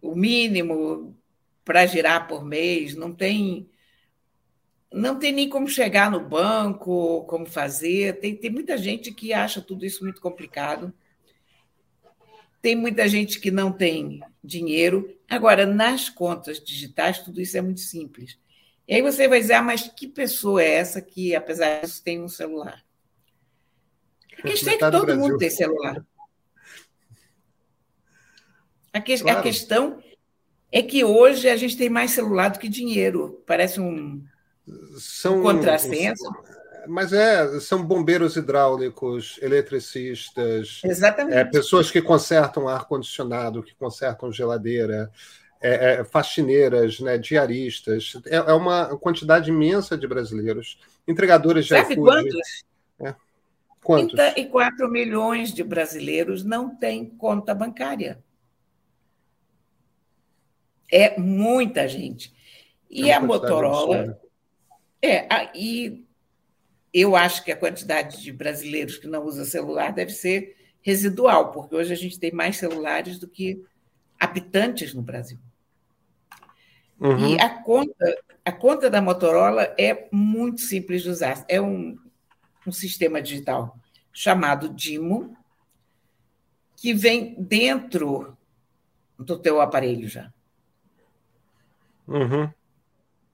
o 0.00 0.14
mínimo 0.14 1.18
para 1.64 1.86
girar 1.86 2.28
por 2.28 2.44
mês, 2.44 2.94
não 2.94 3.12
tem 3.12 3.68
não 4.92 5.18
tem 5.18 5.32
nem 5.32 5.48
como 5.48 5.66
chegar 5.66 6.08
no 6.08 6.20
banco, 6.20 7.24
como 7.24 7.46
fazer. 7.46 8.20
Tem, 8.20 8.36
tem 8.36 8.48
muita 8.48 8.78
gente 8.78 9.10
que 9.10 9.32
acha 9.32 9.60
tudo 9.60 9.84
isso 9.84 10.04
muito 10.04 10.20
complicado. 10.20 10.94
Tem 12.62 12.76
muita 12.76 13.08
gente 13.08 13.40
que 13.40 13.50
não 13.50 13.72
tem 13.72 14.22
dinheiro. 14.42 15.18
Agora, 15.28 15.66
nas 15.66 16.08
contas 16.08 16.62
digitais, 16.62 17.18
tudo 17.18 17.40
isso 17.40 17.58
é 17.58 17.60
muito 17.60 17.80
simples. 17.80 18.38
E 18.86 18.94
aí 18.94 19.02
você 19.02 19.26
vai 19.26 19.40
dizer, 19.40 19.54
ah, 19.54 19.62
mas 19.62 19.88
que 19.88 20.06
pessoa 20.06 20.62
é 20.62 20.74
essa 20.74 21.00
que, 21.00 21.34
apesar 21.34 21.80
disso, 21.80 22.02
tem 22.02 22.22
um 22.22 22.28
celular? 22.28 22.84
A 24.38 24.42
questão 24.42 24.72
é 24.74 24.76
que 24.76 24.90
todo 24.90 25.16
mundo 25.16 25.38
tem 25.38 25.50
celular. 25.50 26.04
A, 28.92 29.00
que, 29.00 29.18
claro. 29.18 29.38
a 29.38 29.42
questão 29.42 30.02
é 30.70 30.82
que 30.82 31.02
hoje 31.02 31.48
a 31.48 31.56
gente 31.56 31.76
tem 31.76 31.88
mais 31.88 32.10
celular 32.10 32.48
do 32.48 32.58
que 32.58 32.68
dinheiro. 32.68 33.42
Parece 33.46 33.80
um, 33.80 34.22
São, 34.98 35.38
um 35.38 35.42
contrassenso. 35.42 36.24
Mas 36.86 37.12
é, 37.12 37.60
são 37.60 37.82
bombeiros 37.82 38.36
hidráulicos, 38.36 39.38
eletricistas, 39.40 40.82
Exatamente. 40.84 41.36
É, 41.38 41.44
pessoas 41.44 41.90
que 41.90 42.02
consertam 42.02 42.68
ar-condicionado, 42.68 43.62
que 43.62 43.74
consertam 43.74 44.30
geladeira, 44.30 45.10
é, 45.64 46.00
é, 46.00 46.04
faxineiras, 46.04 47.00
né, 47.00 47.16
diaristas, 47.16 48.20
é, 48.26 48.36
é, 48.36 48.52
uma 48.52 48.98
quantidade 48.98 49.48
imensa 49.48 49.96
de 49.96 50.06
brasileiros, 50.06 50.78
entregadores 51.08 51.64
de 51.64 51.70
Sabe 51.70 51.94
iFood. 51.94 52.10
quantos? 52.10 52.64
É. 53.00 53.14
Quantos? 53.82 54.12
34 54.12 54.90
milhões 54.90 55.54
de 55.54 55.64
brasileiros 55.64 56.44
não 56.44 56.76
têm 56.76 57.06
conta 57.06 57.54
bancária. 57.54 58.22
É 60.92 61.18
muita 61.18 61.88
gente. 61.88 62.34
E 62.90 63.08
é 63.08 63.14
a 63.14 63.20
Motorola. 63.20 64.20
É, 65.00 65.48
e 65.54 66.04
eu 66.92 67.16
acho 67.16 67.42
que 67.42 67.50
a 67.50 67.56
quantidade 67.56 68.20
de 68.20 68.30
brasileiros 68.32 68.98
que 68.98 69.06
não 69.06 69.24
usa 69.24 69.46
celular 69.46 69.94
deve 69.94 70.12
ser 70.12 70.56
residual, 70.82 71.52
porque 71.52 71.74
hoje 71.74 71.94
a 71.94 71.96
gente 71.96 72.20
tem 72.20 72.32
mais 72.32 72.58
celulares 72.58 73.18
do 73.18 73.26
que 73.26 73.64
habitantes 74.20 74.92
no 74.92 75.00
Brasil. 75.00 75.38
Uhum. 77.04 77.34
E 77.34 77.38
a 77.38 77.50
conta, 77.50 78.22
a 78.42 78.50
conta 78.50 78.88
da 78.88 79.02
Motorola 79.02 79.74
é 79.78 80.08
muito 80.10 80.62
simples 80.62 81.02
de 81.02 81.10
usar. 81.10 81.44
É 81.46 81.60
um, 81.60 81.98
um 82.66 82.72
sistema 82.72 83.20
digital 83.20 83.78
chamado 84.10 84.70
Dimo, 84.70 85.36
que 86.74 86.94
vem 86.94 87.34
dentro 87.38 88.34
do 89.18 89.38
teu 89.38 89.60
aparelho 89.60 90.08
já. 90.08 90.32
Uhum. 92.08 92.50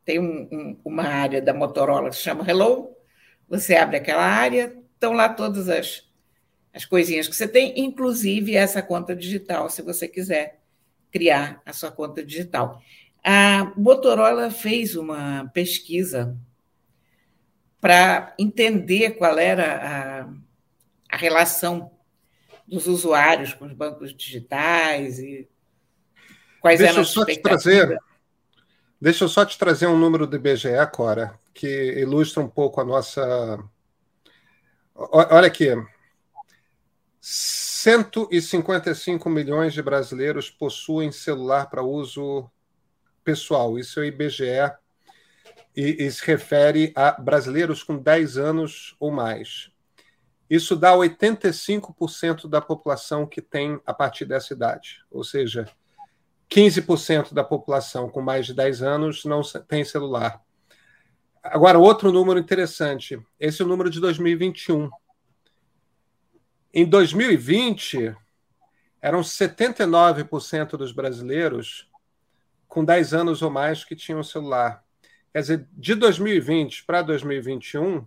Tem 0.05 0.19
um, 0.19 0.49
um, 0.50 0.81
uma 0.85 1.05
área 1.05 1.41
da 1.41 1.55
Motorola 1.55 2.11
que 2.11 2.17
se 2.17 2.23
chama 2.23 2.49
Hello. 2.49 2.97
Você 3.49 3.77
abre 3.77 3.99
aquela 3.99 4.25
área, 4.25 4.77
estão 4.95 5.12
lá 5.12 5.29
todas 5.29 5.69
as, 5.69 6.09
as 6.75 6.85
coisinhas 6.85 7.29
que 7.29 7.37
você 7.37 7.47
tem, 7.47 7.79
inclusive 7.79 8.57
essa 8.57 8.83
conta 8.83 9.15
digital, 9.15 9.71
se 9.71 9.81
você 9.81 10.09
quiser 10.09 10.61
criar 11.12 11.62
a 11.65 11.73
sua 11.73 11.93
conta 11.93 12.25
digital. 12.25 12.81
A 13.25 13.73
Motorola 13.77 14.50
fez 14.50 14.97
uma 14.97 15.50
pesquisa 15.53 16.37
para 17.81 18.35
entender 18.39 19.12
qual 19.12 19.39
era 19.39 20.27
a, 21.11 21.15
a, 21.15 21.17
relação 21.17 21.91
dos 22.67 22.87
usuários 22.87 23.55
com 23.55 23.67
os 23.67 23.73
bancos 23.73 24.15
digitais 24.15 25.19
e 25.19 25.49
quais 26.61 26.79
deixa 26.79 26.93
eram 26.93 27.03
as 27.03 27.09
só 27.09 27.25
te 27.25 27.41
trazer, 27.41 27.99
Deixa 29.00 29.25
eu 29.25 29.29
só 29.31 29.47
te 29.47 29.59
trazer 29.59 29.87
um 29.87 29.99
número 29.99 30.27
do 30.27 30.37
IBGE, 30.37 30.69
Cora, 30.93 31.41
que 31.55 31.67
ilustra 31.99 32.43
um 32.43 32.49
pouco 32.49 32.83
a 32.83 32.85
nossa. 32.85 33.59
Olha 34.95 35.47
aqui. 35.47 35.71
155 37.19 39.31
milhões 39.31 39.73
de 39.73 39.81
brasileiros 39.81 40.50
possuem 40.50 41.11
celular 41.11 41.71
para 41.71 41.83
uso 41.83 42.50
pessoal, 43.25 43.79
isso 43.79 44.00
é 44.00 44.03
o 44.03 44.07
IBGE, 44.07 44.73
e, 45.77 46.05
e 46.05 46.11
se 46.11 46.25
refere 46.27 46.93
a 46.97 47.12
brasileiros 47.12 47.83
com 47.83 47.97
10 47.97 48.37
anos 48.37 48.97
ou 48.99 49.11
mais. 49.11 49.71
Isso 50.49 50.75
dá 50.75 50.93
85% 50.95 52.49
da 52.49 52.61
população 52.61 53.27
que 53.27 53.41
tem 53.41 53.81
a 53.87 53.95
partir 53.95 54.25
dessa 54.25 54.53
idade, 54.53 55.05
ou 55.11 55.23
seja, 55.23 55.69
15% 56.50 57.33
da 57.33 57.45
população 57.45 58.09
com 58.11 58.21
mais 58.21 58.47
de 58.47 58.55
10 58.55 58.83
anos 58.83 59.25
não 59.25 59.43
tem 59.69 59.85
celular. 59.85 60.43
Agora, 61.43 61.79
outro 61.79 62.11
número 62.11 62.41
interessante, 62.41 63.19
esse 63.39 63.62
é 63.62 63.65
o 63.65 63.69
número 63.69 63.89
de 63.89 64.00
2021. 64.00 64.91
Em 66.75 66.85
2020, 66.85 68.15
eram 69.00 69.21
79% 69.21 70.77
dos 70.77 70.93
brasileiros 70.93 71.89
com 72.71 72.85
10 72.85 73.12
anos 73.12 73.43
ou 73.43 73.50
mais 73.50 73.85
que 73.85 73.97
tinham 73.97 74.23
celular. 74.23 74.83
Quer 75.33 75.41
dizer, 75.41 75.69
de 75.73 75.95
2020 75.95 76.85
para 76.85 77.03
2021, 77.03 78.07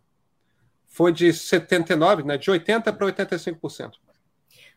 foi 0.87 1.11
de 1.11 1.27
79%, 1.27 2.23
né, 2.23 2.37
de 2.37 2.49
80% 2.49 2.81
para 2.81 3.05
85%. 3.07 3.91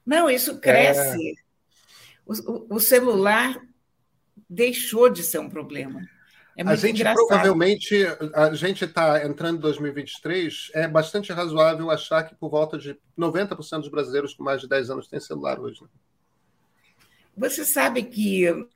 Não, 0.05 0.29
isso 0.29 0.59
cresce. 0.59 1.31
É... 1.31 1.35
O, 2.27 2.77
o, 2.77 2.81
celular 2.81 3.61
deixou 4.51 5.09
de 5.09 5.23
ser 5.23 5.39
um 5.39 5.49
problema. 5.49 6.01
É 6.57 6.63
a 6.63 6.75
gente 6.75 6.97
engraçado. 7.01 7.27
provavelmente, 7.27 7.95
a 8.35 8.53
gente 8.55 8.85
está 8.85 9.25
entrando 9.25 9.59
em 9.59 9.61
2023, 9.61 10.71
é 10.75 10.89
bastante 10.89 11.33
razoável 11.33 11.91
achar 11.91 12.25
que 12.25 12.35
por 12.35 12.51
volta 12.51 12.77
de 12.77 12.99
90% 13.17 13.81
dos 13.81 13.89
brasileiros 13.89 14.35
com 14.35 14.43
mais 14.43 14.61
de 14.61 14.69
10 14.69 14.91
anos 14.91 15.07
têm 15.07 15.21
celular 15.21 15.61
hoje. 15.61 15.83
Né? 15.83 15.89
Você 17.37 17.65
sabe 17.65 18.03
que 18.03 18.67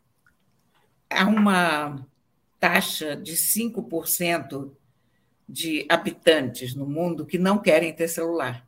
há 1.11 1.26
uma 1.26 2.07
taxa 2.59 3.17
de 3.17 3.33
5% 3.33 4.71
de 5.49 5.85
habitantes 5.88 6.75
no 6.75 6.87
mundo 6.87 7.26
que 7.26 7.37
não 7.37 7.59
querem 7.59 7.93
ter 7.93 8.09
celular. 8.09 8.67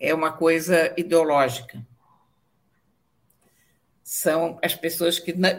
É 0.00 0.14
uma 0.14 0.32
coisa 0.32 0.94
ideológica. 0.96 1.86
São 4.02 4.58
as 4.62 4.74
pessoas 4.74 5.18
que 5.18 5.32
não, 5.32 5.50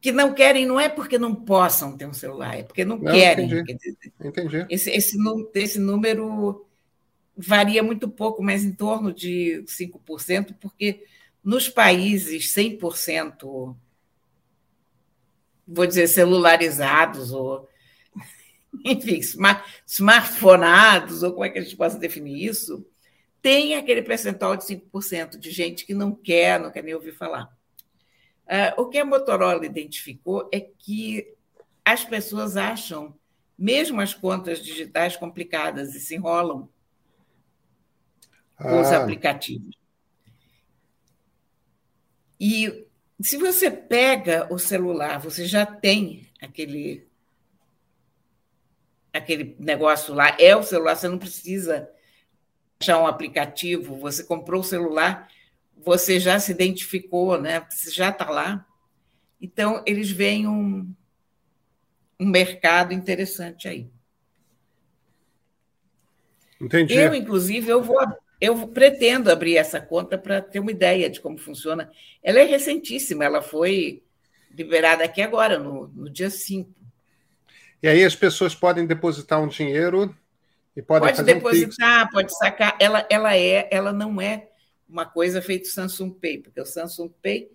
que 0.00 0.10
não 0.10 0.34
querem, 0.34 0.66
não 0.66 0.80
é 0.80 0.88
porque 0.88 1.18
não 1.18 1.34
possam 1.34 1.96
ter 1.96 2.06
um 2.06 2.12
celular, 2.12 2.58
é 2.58 2.62
porque 2.62 2.84
não, 2.84 2.98
não 2.98 3.12
querem. 3.12 3.46
Entendi. 3.46 4.00
entendi. 4.20 4.66
Esse, 4.68 4.90
esse, 4.90 5.18
esse 5.54 5.78
número 5.78 6.66
varia 7.36 7.82
muito 7.82 8.08
pouco, 8.08 8.42
mas 8.42 8.64
em 8.64 8.72
torno 8.72 9.12
de 9.12 9.62
5%, 9.66 10.54
porque 10.58 11.04
nos 11.46 11.68
países 11.68 12.52
100%, 12.52 13.76
vou 15.64 15.86
dizer, 15.86 16.08
celularizados, 16.08 17.30
ou, 17.30 17.68
enfim, 18.84 19.18
smart, 19.18 19.64
smartphonados, 19.86 21.22
ou 21.22 21.32
como 21.32 21.44
é 21.44 21.48
que 21.48 21.60
a 21.60 21.62
gente 21.62 21.76
possa 21.76 22.00
definir 22.00 22.44
isso, 22.44 22.84
tem 23.40 23.76
aquele 23.76 24.02
percentual 24.02 24.56
de 24.56 24.64
5% 24.64 25.38
de 25.38 25.52
gente 25.52 25.86
que 25.86 25.94
não 25.94 26.12
quer, 26.12 26.58
não 26.58 26.72
quer 26.72 26.82
nem 26.82 26.94
ouvir 26.94 27.12
falar. 27.12 27.56
Uh, 28.46 28.82
o 28.82 28.88
que 28.88 28.98
a 28.98 29.04
Motorola 29.04 29.64
identificou 29.64 30.50
é 30.52 30.58
que 30.58 31.32
as 31.84 32.04
pessoas 32.04 32.56
acham, 32.56 33.16
mesmo 33.56 34.00
as 34.00 34.12
contas 34.12 34.58
digitais 34.58 35.16
complicadas, 35.16 35.94
e 35.94 36.00
se 36.00 36.16
enrolam 36.16 36.68
com 38.58 38.80
os 38.80 38.88
ah. 38.88 39.04
aplicativos. 39.04 39.85
E 42.38 42.86
se 43.20 43.36
você 43.36 43.70
pega 43.70 44.46
o 44.52 44.58
celular, 44.58 45.18
você 45.18 45.46
já 45.46 45.64
tem 45.64 46.28
aquele 46.40 47.06
aquele 49.12 49.56
negócio 49.58 50.12
lá, 50.12 50.36
é 50.38 50.54
o 50.54 50.62
celular, 50.62 50.94
você 50.94 51.08
não 51.08 51.18
precisa 51.18 51.88
achar 52.78 53.00
um 53.00 53.06
aplicativo, 53.06 53.96
você 53.96 54.22
comprou 54.22 54.60
o 54.60 54.64
celular, 54.64 55.30
você 55.74 56.20
já 56.20 56.38
se 56.38 56.52
identificou, 56.52 57.40
né? 57.40 57.66
Você 57.70 57.90
já 57.90 58.10
está 58.10 58.28
lá. 58.30 58.66
Então, 59.40 59.82
eles 59.86 60.10
veem 60.10 60.46
um, 60.46 60.92
um 62.20 62.26
mercado 62.26 62.92
interessante 62.92 63.66
aí. 63.66 63.90
Entendi. 66.60 66.94
Eu, 66.94 67.14
inclusive, 67.14 67.68
eu 67.68 67.82
vou 67.82 68.00
eu 68.40 68.68
pretendo 68.68 69.30
abrir 69.30 69.56
essa 69.56 69.80
conta 69.80 70.18
para 70.18 70.40
ter 70.40 70.60
uma 70.60 70.70
ideia 70.70 71.08
de 71.08 71.20
como 71.20 71.38
funciona. 71.38 71.90
Ela 72.22 72.40
é 72.40 72.44
recentíssima, 72.44 73.24
ela 73.24 73.42
foi 73.42 74.02
liberada 74.50 75.04
aqui 75.04 75.22
agora, 75.22 75.58
no, 75.58 75.88
no 75.88 76.10
dia 76.10 76.30
5. 76.30 76.70
E 77.82 77.88
aí 77.88 78.04
as 78.04 78.16
pessoas 78.16 78.54
podem 78.54 78.86
depositar 78.86 79.40
um 79.40 79.48
dinheiro 79.48 80.14
e 80.74 80.82
podem 80.82 81.08
pode 81.08 81.18
fazer 81.18 81.34
depositar, 81.34 82.06
um 82.06 82.10
pode 82.10 82.36
sacar. 82.36 82.76
Ela, 82.80 83.06
ela 83.10 83.36
é, 83.36 83.68
ela 83.70 83.92
não 83.92 84.20
é 84.20 84.48
uma 84.88 85.04
coisa 85.04 85.42
feita 85.42 85.68
Samsung 85.68 86.10
Pay, 86.10 86.38
porque 86.38 86.60
o 86.60 86.66
Samsung 86.66 87.10
Pay 87.22 87.50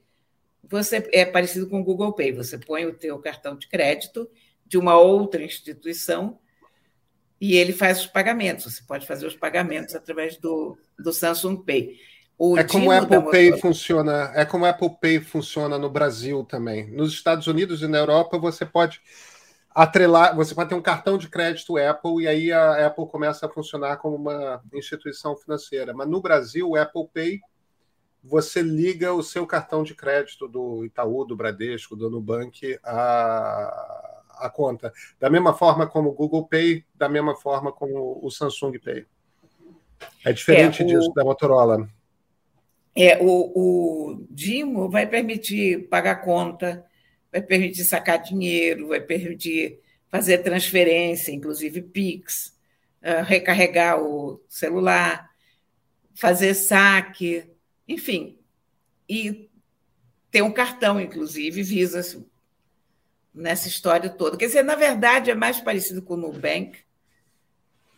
você 0.64 1.08
é 1.12 1.26
parecido 1.26 1.68
com 1.68 1.82
o 1.82 1.84
Google 1.84 2.14
Pay. 2.14 2.32
Você 2.34 2.58
põe 2.58 2.86
o 2.86 2.94
teu 2.94 3.18
cartão 3.20 3.56
de 3.58 3.68
crédito 3.68 4.30
de 4.66 4.78
uma 4.78 4.98
outra 4.98 5.44
instituição 5.44 6.40
e 7.42 7.56
ele 7.56 7.74
faz 7.74 8.02
os 8.02 8.08
pagamentos. 8.08 8.66
Você 8.66 8.84
pode 8.88 9.08
fazer 9.08 9.26
os 9.26 9.36
pagamentos 9.36 9.96
através 9.96 10.38
do, 10.38 10.78
do 11.00 11.12
Samsung 11.12 11.58
Pay. 11.58 11.98
O 12.38 12.56
é 12.56 12.64
como 12.64 12.90
o 12.90 12.92
Apple 12.92 13.32
Pay 13.32 13.60
funciona. 13.60 14.32
É 14.36 14.46
como 14.46 14.64
o 14.64 14.68
Apple 14.68 14.96
Pay 15.02 15.20
funciona 15.22 15.80
no 15.80 15.90
Brasil 15.90 16.46
também. 16.46 16.92
Nos 16.92 17.12
Estados 17.12 17.48
Unidos 17.48 17.82
e 17.82 17.88
na 17.88 17.98
Europa 17.98 18.38
você 18.38 18.64
pode 18.64 19.02
atrelar, 19.74 20.36
você 20.36 20.54
pode 20.54 20.70
ter 20.70 20.76
um 20.76 20.82
cartão 20.82 21.18
de 21.18 21.30
crédito 21.30 21.78
Apple 21.78 22.24
e 22.24 22.28
aí 22.28 22.52
a 22.52 22.86
Apple 22.86 23.08
começa 23.08 23.48
a 23.48 23.50
funcionar 23.50 23.98
como 23.98 24.16
uma 24.16 24.62
instituição 24.72 25.36
financeira. 25.36 25.96
Mas 25.96 26.08
no 26.08 26.22
Brasil, 26.22 26.70
o 26.70 26.76
Apple 26.76 27.08
Pay 27.12 27.40
você 28.24 28.62
liga 28.62 29.16
o 29.16 29.24
seu 29.24 29.48
cartão 29.48 29.84
de 29.84 29.96
crédito 29.96 30.48
do 30.48 30.86
Itaú, 30.86 31.26
do 31.26 31.36
Bradesco, 31.36 31.96
do 31.96 32.08
Nubank 32.08 32.78
a 32.84 34.11
a 34.42 34.50
conta. 34.50 34.92
Da 35.20 35.30
mesma 35.30 35.54
forma 35.54 35.88
como 35.88 36.10
o 36.10 36.14
Google 36.14 36.48
Pay, 36.48 36.84
da 36.96 37.08
mesma 37.08 37.36
forma 37.36 37.72
como 37.72 38.20
o 38.22 38.30
Samsung 38.30 38.78
Pay. 38.80 39.06
É 40.26 40.34
diferente 40.34 40.82
é, 40.82 40.86
o... 40.86 40.88
disso 40.88 41.14
da 41.14 41.24
Motorola. 41.24 41.88
É, 42.96 43.18
o, 43.22 43.52
o 43.56 44.28
Dimo 44.30 44.90
vai 44.90 45.08
permitir 45.08 45.88
pagar 45.88 46.16
conta, 46.18 46.86
vai 47.32 47.42
permitir 47.42 47.84
sacar 47.86 48.22
dinheiro, 48.22 48.90
vai 48.90 49.00
permitir 49.00 49.80
fazer 50.10 50.40
transferência, 50.40 51.32
inclusive 51.32 51.82
Pix, 51.82 52.54
uh, 53.02 53.24
recarregar 53.24 54.02
o 54.02 54.44
celular, 54.50 55.30
fazer 56.14 56.54
saque, 56.54 57.50
enfim. 57.88 58.38
E 59.08 59.50
tem 60.30 60.42
um 60.42 60.52
cartão, 60.52 61.00
inclusive, 61.00 61.64
Visa, 61.64 62.02
nessa 63.34 63.68
história 63.68 64.10
toda. 64.10 64.38
Quer 64.38 64.48
dizer, 64.48 64.64
na 64.64 64.76
verdade, 64.76 65.32
é 65.32 65.36
mais 65.36 65.60
parecido 65.60 66.02
com 66.02 66.16
o 66.16 66.18
Nubank 66.18 66.78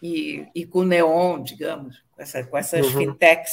e, 0.01 0.47
e 0.53 0.65
com 0.65 0.79
o 0.79 0.85
Neon, 0.85 1.41
digamos, 1.41 2.03
com, 2.11 2.21
essa, 2.21 2.43
com 2.43 2.57
essas 2.57 2.85
uhum. 2.87 2.99
fintechs. 2.99 3.51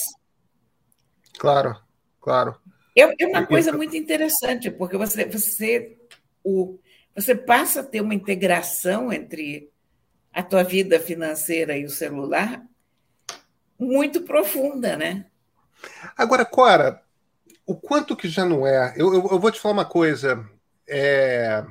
Claro, 1.39 1.77
claro. 2.21 2.57
É, 2.97 3.03
é 3.23 3.27
uma 3.27 3.47
coisa 3.47 3.73
muito 3.73 3.97
interessante, 3.97 4.71
porque 4.71 4.97
você, 4.97 5.25
você, 5.25 5.99
o, 6.45 6.79
você 7.15 7.35
passa 7.35 7.81
a 7.81 7.85
ter 7.85 8.01
uma 8.01 8.15
integração 8.15 9.13
entre 9.13 9.71
a 10.33 10.43
tua 10.43 10.63
vida 10.63 11.01
financeira 11.01 11.77
e 11.77 11.85
o 11.85 11.91
celular 11.91 12.63
muito 13.79 14.23
profunda, 14.23 14.97
né? 14.97 15.27
Agora, 16.17 16.45
Cora, 16.45 17.03
o 17.65 17.75
quanto 17.75 18.17
que 18.17 18.29
já 18.29 18.45
não 18.45 18.67
é? 18.67 18.93
Eu, 18.97 19.15
eu, 19.15 19.29
eu 19.31 19.39
vou 19.39 19.51
te 19.51 19.59
falar 19.59 19.73
uma 19.73 19.85
coisa 19.85 20.47
é, 20.91 21.65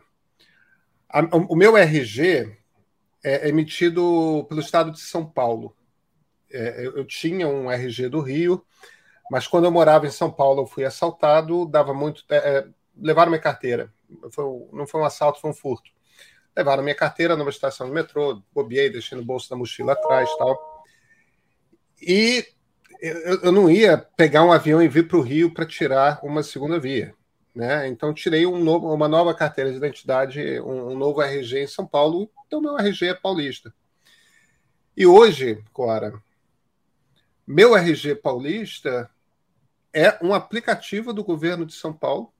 a, 1.09 1.19
o 1.49 1.55
meu 1.55 1.75
RG 1.75 2.57
é 3.23 3.49
emitido 3.49 4.45
pelo 4.47 4.61
estado 4.61 4.91
de 4.91 4.99
São 4.99 5.25
Paulo. 5.25 5.75
É, 6.51 6.85
eu, 6.85 6.97
eu, 6.97 7.05
tinha 7.05 7.47
um 7.47 7.69
RG 7.69 8.07
do 8.07 8.21
Rio, 8.21 8.65
mas 9.29 9.45
quando 9.45 9.65
eu 9.65 9.71
morava 9.71 10.07
em 10.07 10.11
São 10.11 10.31
Paulo, 10.31 10.61
eu 10.61 10.65
fui 10.65 10.85
assaltado, 10.85 11.65
dava 11.65 11.93
muito. 11.93 12.23
É, 12.29 12.37
é 12.37 12.67
levaram 12.95 13.29
minha 13.29 13.41
carteira. 13.41 13.93
Foi, 14.31 14.45
não 14.71 14.87
foi 14.87 15.01
um 15.01 15.05
assalto, 15.05 15.41
foi 15.41 15.51
um 15.51 15.53
furto. 15.53 15.91
Levaram 16.55 16.81
minha 16.81 16.95
carteira 16.95 17.35
numa 17.35 17.49
estação 17.49 17.87
de 17.87 17.93
metrô, 17.93 18.41
bobiei, 18.53 18.89
deixei 18.89 19.17
no 19.17 19.23
bolso 19.23 19.49
da 19.49 19.55
mochila 19.55 19.93
atrás 19.93 20.29
tal. 20.37 20.83
E 22.01 22.45
eu, 23.01 23.41
eu 23.43 23.51
não 23.51 23.69
ia 23.69 23.97
pegar 23.97 24.43
um 24.43 24.51
avião 24.51 24.81
e 24.81 24.87
vir 24.87 25.07
para 25.07 25.17
o 25.17 25.21
Rio 25.21 25.53
para 25.53 25.65
tirar 25.65 26.19
uma 26.23 26.41
segunda 26.41 26.79
via. 26.79 27.13
Né? 27.53 27.87
Então 27.87 28.13
tirei 28.13 28.45
um 28.45 28.63
novo, 28.63 28.93
uma 28.93 29.07
nova 29.07 29.33
carteira 29.33 29.71
de 29.71 29.77
identidade, 29.77 30.59
um, 30.61 30.91
um, 30.91 30.97
novo 30.97 31.21
RG 31.21 31.63
em 31.63 31.67
São 31.67 31.85
Paulo, 31.85 32.29
então 32.45 32.61
meu 32.61 32.77
RG 32.77 33.07
é 33.07 33.13
paulista. 33.13 33.73
E 34.95 35.05
hoje, 35.05 35.63
Cora, 35.73 36.21
meu 37.45 37.75
RG 37.75 38.15
paulista 38.15 39.09
é 39.93 40.17
um 40.23 40.33
aplicativo 40.33 41.11
do 41.11 41.23
governo 41.23 41.65
de 41.65 41.73
São 41.73 41.91
Paulo, 41.91 42.31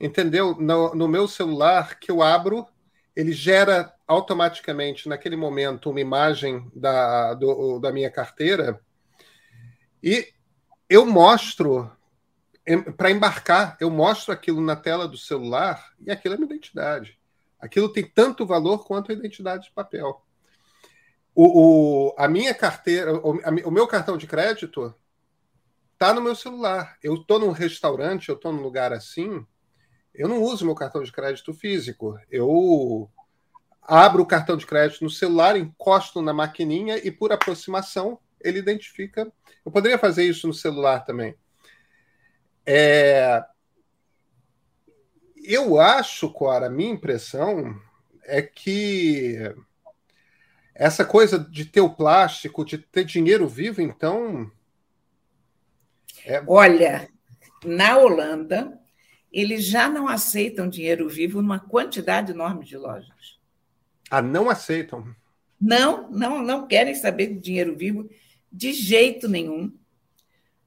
entendeu? 0.00 0.54
No, 0.58 0.94
no 0.94 1.06
meu 1.06 1.28
celular 1.28 1.98
que 1.98 2.10
eu 2.10 2.22
abro, 2.22 2.66
ele 3.14 3.32
gera 3.32 3.94
automaticamente 4.06 5.08
naquele 5.08 5.36
momento 5.36 5.90
uma 5.90 6.00
imagem 6.00 6.70
da, 6.74 7.34
do, 7.34 7.78
da 7.78 7.92
minha 7.92 8.10
carteira 8.10 8.80
e 10.02 10.32
eu 10.88 11.04
mostro 11.04 11.90
para 12.96 13.10
embarcar, 13.12 13.76
eu 13.80 13.88
mostro 13.88 14.32
aquilo 14.32 14.60
na 14.60 14.74
tela 14.74 15.06
do 15.06 15.16
celular 15.16 15.92
e 16.00 16.10
aquilo 16.10 16.34
é 16.34 16.36
minha 16.36 16.50
identidade. 16.52 17.18
Aquilo 17.60 17.92
tem 17.92 18.04
tanto 18.04 18.44
valor 18.44 18.84
quanto 18.84 19.10
a 19.10 19.14
identidade 19.14 19.64
de 19.64 19.72
papel. 19.72 20.20
O, 21.32 22.10
o 22.10 22.14
a 22.18 22.26
minha 22.26 22.52
carteira, 22.52 23.14
o, 23.14 23.40
a, 23.44 23.68
o, 23.68 23.70
meu 23.70 23.86
cartão 23.86 24.16
de 24.16 24.26
crédito 24.26 24.92
está 25.92 26.12
no 26.12 26.20
meu 26.20 26.34
celular. 26.34 26.96
Eu 27.02 27.14
estou 27.14 27.38
num 27.38 27.52
restaurante, 27.52 28.28
eu 28.28 28.34
estou 28.34 28.52
num 28.52 28.62
lugar 28.62 28.92
assim, 28.92 29.46
eu 30.12 30.28
não 30.28 30.42
uso 30.42 30.64
meu 30.64 30.74
cartão 30.74 31.04
de 31.04 31.12
crédito 31.12 31.54
físico. 31.54 32.18
Eu 32.28 33.08
abro 33.80 34.24
o 34.24 34.26
cartão 34.26 34.56
de 34.56 34.66
crédito 34.66 35.04
no 35.04 35.10
celular, 35.10 35.56
encosto 35.56 36.20
na 36.20 36.32
maquininha 36.32 36.98
e 36.98 37.12
por 37.12 37.32
aproximação 37.32 38.18
ele 38.40 38.58
identifica. 38.58 39.32
Eu 39.64 39.70
poderia 39.70 39.98
fazer 39.98 40.24
isso 40.24 40.48
no 40.48 40.54
celular 40.54 41.04
também 41.04 41.36
é... 42.66 43.44
eu 45.44 45.78
acho, 45.80 46.30
Cora, 46.32 46.66
a 46.66 46.70
minha 46.70 46.90
impressão 46.90 47.80
é 48.24 48.42
que 48.42 49.38
essa 50.74 51.04
coisa 51.04 51.38
de 51.38 51.64
ter 51.64 51.80
o 51.80 51.94
plástico, 51.94 52.64
de 52.64 52.78
ter 52.78 53.04
dinheiro 53.04 53.48
vivo, 53.48 53.80
então. 53.80 54.50
É... 56.24 56.42
Olha, 56.46 57.08
na 57.64 57.96
Holanda, 57.96 58.78
eles 59.32 59.66
já 59.66 59.88
não 59.88 60.08
aceitam 60.08 60.68
dinheiro 60.68 61.08
vivo 61.08 61.40
numa 61.40 61.60
quantidade 61.60 62.32
enorme 62.32 62.64
de 62.64 62.76
lojas. 62.76 63.38
Ah, 64.10 64.22
não 64.22 64.50
aceitam? 64.50 65.14
Não, 65.60 66.10
não, 66.10 66.42
não 66.42 66.66
querem 66.66 66.94
saber 66.94 67.28
de 67.28 67.40
dinheiro 67.40 67.76
vivo 67.76 68.08
de 68.52 68.72
jeito 68.72 69.28
nenhum. 69.28 69.72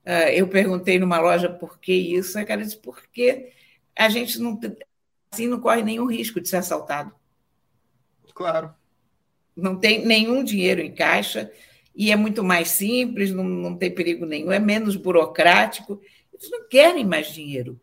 Uh, 0.05 0.29
eu 0.33 0.47
perguntei 0.47 0.97
numa 0.97 1.19
loja 1.19 1.49
por 1.49 1.79
que 1.79 1.93
isso, 1.93 2.39
a 2.39 2.45
cara 2.45 2.63
disse, 2.63 2.77
porque 2.77 3.51
a 3.95 4.09
gente 4.09 4.39
não, 4.39 4.59
assim, 5.31 5.47
não 5.47 5.59
corre 5.59 5.83
nenhum 5.83 6.05
risco 6.05 6.39
de 6.39 6.49
ser 6.49 6.57
assaltado. 6.57 7.13
Claro. 8.33 8.73
Não 9.55 9.75
tem 9.75 10.05
nenhum 10.05 10.43
dinheiro 10.43 10.81
em 10.81 10.93
caixa 10.93 11.51
e 11.93 12.11
é 12.11 12.15
muito 12.15 12.43
mais 12.43 12.69
simples, 12.69 13.31
não, 13.31 13.43
não 13.43 13.75
tem 13.75 13.93
perigo 13.93 14.25
nenhum, 14.25 14.51
é 14.51 14.59
menos 14.59 14.95
burocrático. 14.95 16.01
Eles 16.33 16.49
não 16.49 16.67
querem 16.67 17.05
mais 17.05 17.27
dinheiro. 17.27 17.79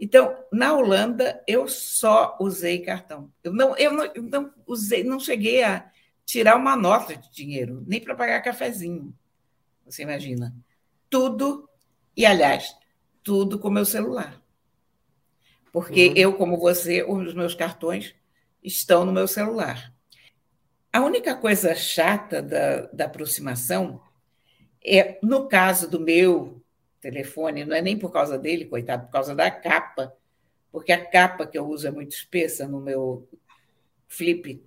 Então, 0.00 0.34
na 0.52 0.72
Holanda, 0.72 1.42
eu 1.46 1.68
só 1.68 2.36
usei 2.40 2.78
cartão. 2.78 3.30
Eu 3.42 3.52
não, 3.52 3.76
eu 3.76 3.92
não, 3.92 4.04
eu 4.14 4.22
não 4.22 4.54
usei, 4.66 5.04
não 5.04 5.18
cheguei 5.18 5.62
a 5.62 5.90
tirar 6.24 6.56
uma 6.56 6.76
nota 6.76 7.16
de 7.16 7.30
dinheiro, 7.30 7.84
nem 7.86 8.00
para 8.00 8.14
pagar 8.14 8.40
cafezinho. 8.40 9.12
Você 9.84 10.02
imagina? 10.02 10.54
Tudo, 11.10 11.68
e 12.16 12.24
aliás, 12.26 12.76
tudo 13.22 13.58
com 13.58 13.70
meu 13.70 13.84
celular. 13.84 14.42
Porque 15.72 16.08
uhum. 16.08 16.14
eu, 16.16 16.32
como 16.34 16.56
você, 16.56 17.02
os 17.02 17.34
meus 17.34 17.54
cartões 17.54 18.14
estão 18.62 19.04
no 19.04 19.12
meu 19.12 19.28
celular. 19.28 19.92
A 20.92 21.00
única 21.00 21.36
coisa 21.36 21.74
chata 21.74 22.42
da, 22.42 22.82
da 22.86 23.04
aproximação 23.04 24.00
é, 24.84 25.18
no 25.22 25.48
caso 25.48 25.88
do 25.90 26.00
meu 26.00 26.62
telefone, 27.00 27.64
não 27.64 27.76
é 27.76 27.82
nem 27.82 27.98
por 27.98 28.10
causa 28.10 28.38
dele, 28.38 28.64
coitado, 28.64 29.06
por 29.06 29.12
causa 29.12 29.34
da 29.34 29.50
capa, 29.50 30.14
porque 30.72 30.92
a 30.92 31.04
capa 31.04 31.46
que 31.46 31.58
eu 31.58 31.66
uso 31.66 31.86
é 31.86 31.90
muito 31.90 32.12
espessa 32.12 32.66
no 32.66 32.80
meu 32.80 33.28
flip. 34.06 34.62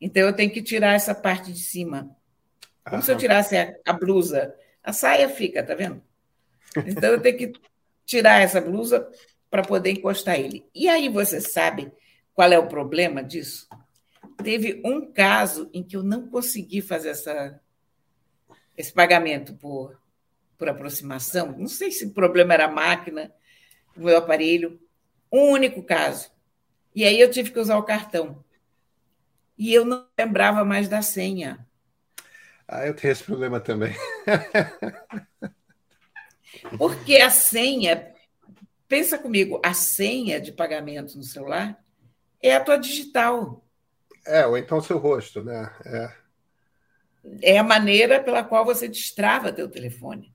Então 0.00 0.22
eu 0.22 0.32
tenho 0.32 0.50
que 0.50 0.62
tirar 0.62 0.94
essa 0.94 1.14
parte 1.14 1.52
de 1.52 1.60
cima. 1.60 2.10
Como 2.84 2.96
Aham. 2.96 3.02
se 3.02 3.12
eu 3.12 3.16
tirasse 3.16 3.56
a, 3.56 3.74
a, 3.84 3.92
blusa. 3.92 4.54
A 4.86 4.92
saia 4.92 5.28
fica, 5.28 5.62
tá 5.62 5.74
vendo? 5.74 6.02
Então 6.86 7.10
eu 7.10 7.20
tenho 7.20 7.36
que 7.36 7.52
tirar 8.06 8.40
essa 8.40 8.60
blusa 8.60 9.06
para 9.50 9.62
poder 9.62 9.90
encostar 9.90 10.40
ele. 10.40 10.64
E 10.74 10.88
aí 10.88 11.08
você 11.08 11.40
sabe 11.40 11.92
qual 12.32 12.50
é 12.50 12.58
o 12.58 12.68
problema 12.68 13.22
disso? 13.22 13.68
Teve 14.42 14.80
um 14.84 15.12
caso 15.12 15.68
em 15.74 15.82
que 15.82 15.96
eu 15.96 16.02
não 16.02 16.28
consegui 16.28 16.80
fazer 16.80 17.10
essa, 17.10 17.60
esse 18.76 18.92
pagamento 18.92 19.54
por 19.54 19.98
por 20.56 20.68
aproximação. 20.68 21.54
Não 21.56 21.68
sei 21.68 21.90
se 21.90 22.06
o 22.06 22.12
problema 22.12 22.54
era 22.54 22.66
a 22.66 22.70
máquina, 22.70 23.32
o 23.96 24.00
meu 24.00 24.16
aparelho. 24.16 24.80
Um 25.32 25.50
único 25.50 25.82
caso. 25.82 26.30
E 26.94 27.04
aí 27.04 27.20
eu 27.20 27.30
tive 27.30 27.50
que 27.50 27.58
usar 27.58 27.76
o 27.76 27.82
cartão. 27.82 28.44
E 29.58 29.72
eu 29.72 29.84
não 29.84 30.06
lembrava 30.18 30.64
mais 30.64 30.88
da 30.88 31.02
senha. 31.02 31.65
Ah, 32.68 32.86
eu 32.86 32.94
tenho 32.94 33.12
esse 33.12 33.22
problema 33.22 33.60
também. 33.60 33.94
Porque 36.76 37.16
a 37.16 37.30
senha, 37.30 38.12
pensa 38.88 39.18
comigo, 39.18 39.60
a 39.64 39.72
senha 39.72 40.40
de 40.40 40.50
pagamento 40.50 41.16
no 41.16 41.22
celular 41.22 41.78
é 42.42 42.54
a 42.54 42.60
tua 42.60 42.76
digital. 42.76 43.64
É, 44.26 44.44
ou 44.46 44.58
então 44.58 44.78
o 44.78 44.82
seu 44.82 44.98
rosto, 44.98 45.44
né? 45.44 45.70
É. 45.84 46.10
é 47.54 47.58
a 47.58 47.62
maneira 47.62 48.22
pela 48.22 48.42
qual 48.42 48.64
você 48.64 48.88
destrava 48.88 49.52
teu 49.52 49.68
telefone. 49.68 50.34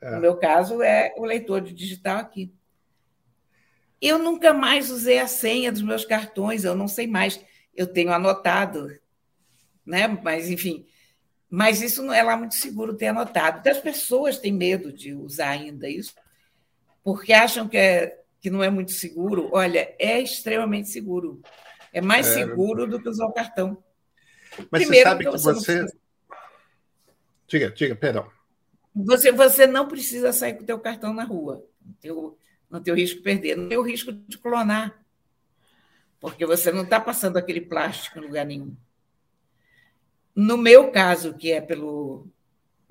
É. 0.00 0.10
No 0.10 0.20
meu 0.20 0.36
caso, 0.36 0.82
é 0.82 1.14
o 1.16 1.24
leitor 1.24 1.60
de 1.60 1.72
digital 1.72 2.18
aqui. 2.18 2.52
Eu 4.00 4.18
nunca 4.18 4.52
mais 4.52 4.90
usei 4.90 5.18
a 5.18 5.28
senha 5.28 5.70
dos 5.70 5.82
meus 5.82 6.04
cartões, 6.04 6.64
eu 6.64 6.74
não 6.74 6.88
sei 6.88 7.06
mais. 7.06 7.40
Eu 7.74 7.86
tenho 7.86 8.12
anotado, 8.12 8.88
né? 9.86 10.08
Mas, 10.08 10.50
enfim, 10.50 10.86
mas 11.54 11.80
isso 11.80 12.02
não 12.02 12.12
é 12.12 12.20
lá 12.20 12.36
muito 12.36 12.56
seguro 12.56 12.96
ter 12.96 13.06
anotado. 13.06 13.68
As 13.68 13.78
pessoas 13.78 14.40
têm 14.40 14.52
medo 14.52 14.92
de 14.92 15.14
usar 15.14 15.50
ainda 15.50 15.88
isso, 15.88 16.12
porque 17.00 17.32
acham 17.32 17.68
que, 17.68 17.76
é, 17.76 18.20
que 18.40 18.50
não 18.50 18.60
é 18.60 18.68
muito 18.68 18.90
seguro. 18.90 19.50
Olha, 19.52 19.94
é 19.96 20.20
extremamente 20.20 20.88
seguro. 20.88 21.40
É 21.92 22.00
mais 22.00 22.26
é... 22.26 22.34
seguro 22.34 22.88
do 22.88 23.00
que 23.00 23.08
usar 23.08 23.26
o 23.26 23.32
cartão. 23.32 23.80
Mas 24.68 24.82
Primeiro, 24.82 25.04
você 25.04 25.10
sabe 25.10 25.24
que 25.24 25.30
você. 25.30 25.54
você... 25.54 25.78
Precisa... 25.78 25.98
Diga, 27.46 27.70
diga, 27.70 27.94
perdão. 27.94 28.28
Você, 28.92 29.30
você 29.30 29.64
não 29.64 29.86
precisa 29.86 30.32
sair 30.32 30.54
com 30.54 30.64
o 30.64 30.66
teu 30.66 30.80
cartão 30.80 31.14
na 31.14 31.22
rua. 31.22 31.64
Não 31.86 31.94
tem, 32.00 32.10
o, 32.10 32.36
não 32.68 32.82
tem 32.82 32.92
o 32.92 32.96
risco 32.96 33.18
de 33.18 33.22
perder. 33.22 33.56
Não 33.56 33.68
tem 33.68 33.78
o 33.78 33.82
risco 33.82 34.10
de 34.10 34.38
clonar. 34.38 35.00
Porque 36.18 36.44
você 36.44 36.72
não 36.72 36.82
está 36.82 36.98
passando 36.98 37.36
aquele 37.36 37.60
plástico 37.60 38.18
em 38.18 38.22
lugar 38.22 38.44
nenhum. 38.44 38.74
No 40.34 40.56
meu 40.56 40.90
caso, 40.90 41.34
que 41.34 41.52
é 41.52 41.60
pelo, 41.60 42.26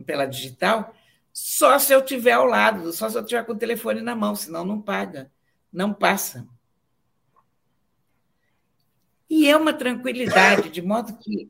pela 0.06 0.26
digital, 0.26 0.96
só 1.32 1.78
se 1.80 1.94
eu 1.94 2.02
tiver 2.02 2.32
ao 2.34 2.46
lado, 2.46 2.94
só 2.94 3.10
se 3.10 3.18
eu 3.18 3.26
tiver 3.26 3.44
com 3.46 3.54
o 3.54 3.58
telefone 3.58 4.02
na 4.02 4.16
mão, 4.16 4.36
senão 4.36 4.64
não 4.64 4.82
paga, 4.82 5.32
não 5.72 5.94
passa. 5.94 6.48
E 9.30 9.50
é 9.50 9.58
uma 9.58 9.74
tranquilidade, 9.74 10.70
de 10.70 10.82
modo 10.82 11.18
que 11.18 11.50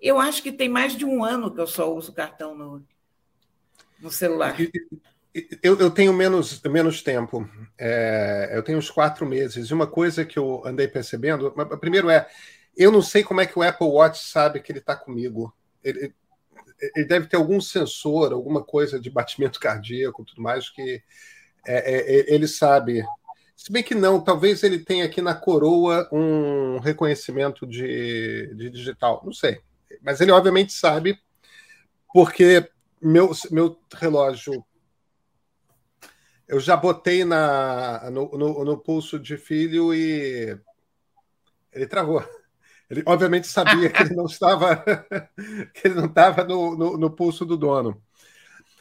eu 0.00 0.20
acho 0.20 0.42
que 0.42 0.52
tem 0.52 0.68
mais 0.68 0.96
de 0.96 1.04
um 1.04 1.24
ano 1.24 1.52
que 1.52 1.60
eu 1.60 1.66
só 1.66 1.92
uso 1.92 2.12
cartão 2.12 2.54
no, 2.54 2.82
no 4.00 4.10
celular? 4.10 4.56
Eu, 5.62 5.76
eu 5.80 5.90
tenho 5.90 6.12
menos, 6.12 6.62
menos 6.62 7.02
tempo. 7.02 7.48
É, 7.76 8.52
eu 8.54 8.62
tenho 8.62 8.78
uns 8.78 8.88
quatro 8.88 9.26
meses. 9.26 9.68
E 9.68 9.74
uma 9.74 9.86
coisa 9.86 10.24
que 10.24 10.38
eu 10.38 10.62
andei 10.64 10.86
percebendo, 10.86 11.50
primeiro 11.80 12.08
é, 12.08 12.28
eu 12.76 12.90
não 12.90 13.02
sei 13.02 13.22
como 13.22 13.40
é 13.40 13.46
que 13.46 13.58
o 13.58 13.62
Apple 13.62 13.86
Watch 13.86 14.18
sabe 14.24 14.60
que 14.60 14.70
ele 14.72 14.78
está 14.78 14.96
comigo. 14.96 15.54
Ele, 15.82 16.14
ele, 16.96 17.04
deve 17.06 17.26
ter 17.26 17.36
algum 17.36 17.60
sensor, 17.60 18.32
alguma 18.32 18.62
coisa 18.62 18.98
de 18.98 19.10
batimento 19.10 19.60
cardíaco, 19.60 20.24
tudo 20.24 20.42
mais 20.42 20.68
que 20.68 21.02
é, 21.66 21.94
é, 21.94 21.96
é, 21.96 22.34
ele 22.34 22.48
sabe. 22.48 23.04
Se 23.56 23.70
bem 23.72 23.82
que 23.82 23.94
não, 23.94 24.20
talvez 24.20 24.62
ele 24.62 24.78
tenha 24.78 25.04
aqui 25.04 25.22
na 25.22 25.34
coroa 25.34 26.08
um 26.12 26.78
reconhecimento 26.78 27.66
de, 27.66 28.52
de 28.54 28.70
digital, 28.70 29.22
não 29.24 29.32
sei. 29.32 29.60
Mas 30.02 30.20
ele 30.20 30.32
obviamente 30.32 30.72
sabe, 30.72 31.18
porque 32.12 32.68
meu, 33.00 33.30
meu 33.50 33.78
relógio 33.94 34.64
eu 36.46 36.60
já 36.60 36.76
botei 36.76 37.24
na, 37.24 38.10
no, 38.10 38.30
no, 38.36 38.64
no, 38.64 38.78
pulso 38.78 39.18
de 39.18 39.36
filho 39.36 39.94
e 39.94 40.58
ele 41.72 41.86
travou. 41.86 42.22
Ele 42.90 43.02
obviamente 43.06 43.46
sabia 43.46 43.88
que 43.88 44.02
ele 44.02 44.14
não 44.14 44.26
estava 44.26 44.76
que 45.74 45.86
ele 45.86 45.94
não 45.94 46.06
estava 46.06 46.44
no, 46.44 46.76
no, 46.76 46.96
no, 46.98 47.10
pulso 47.10 47.44
do 47.44 47.56
dono. 47.56 48.00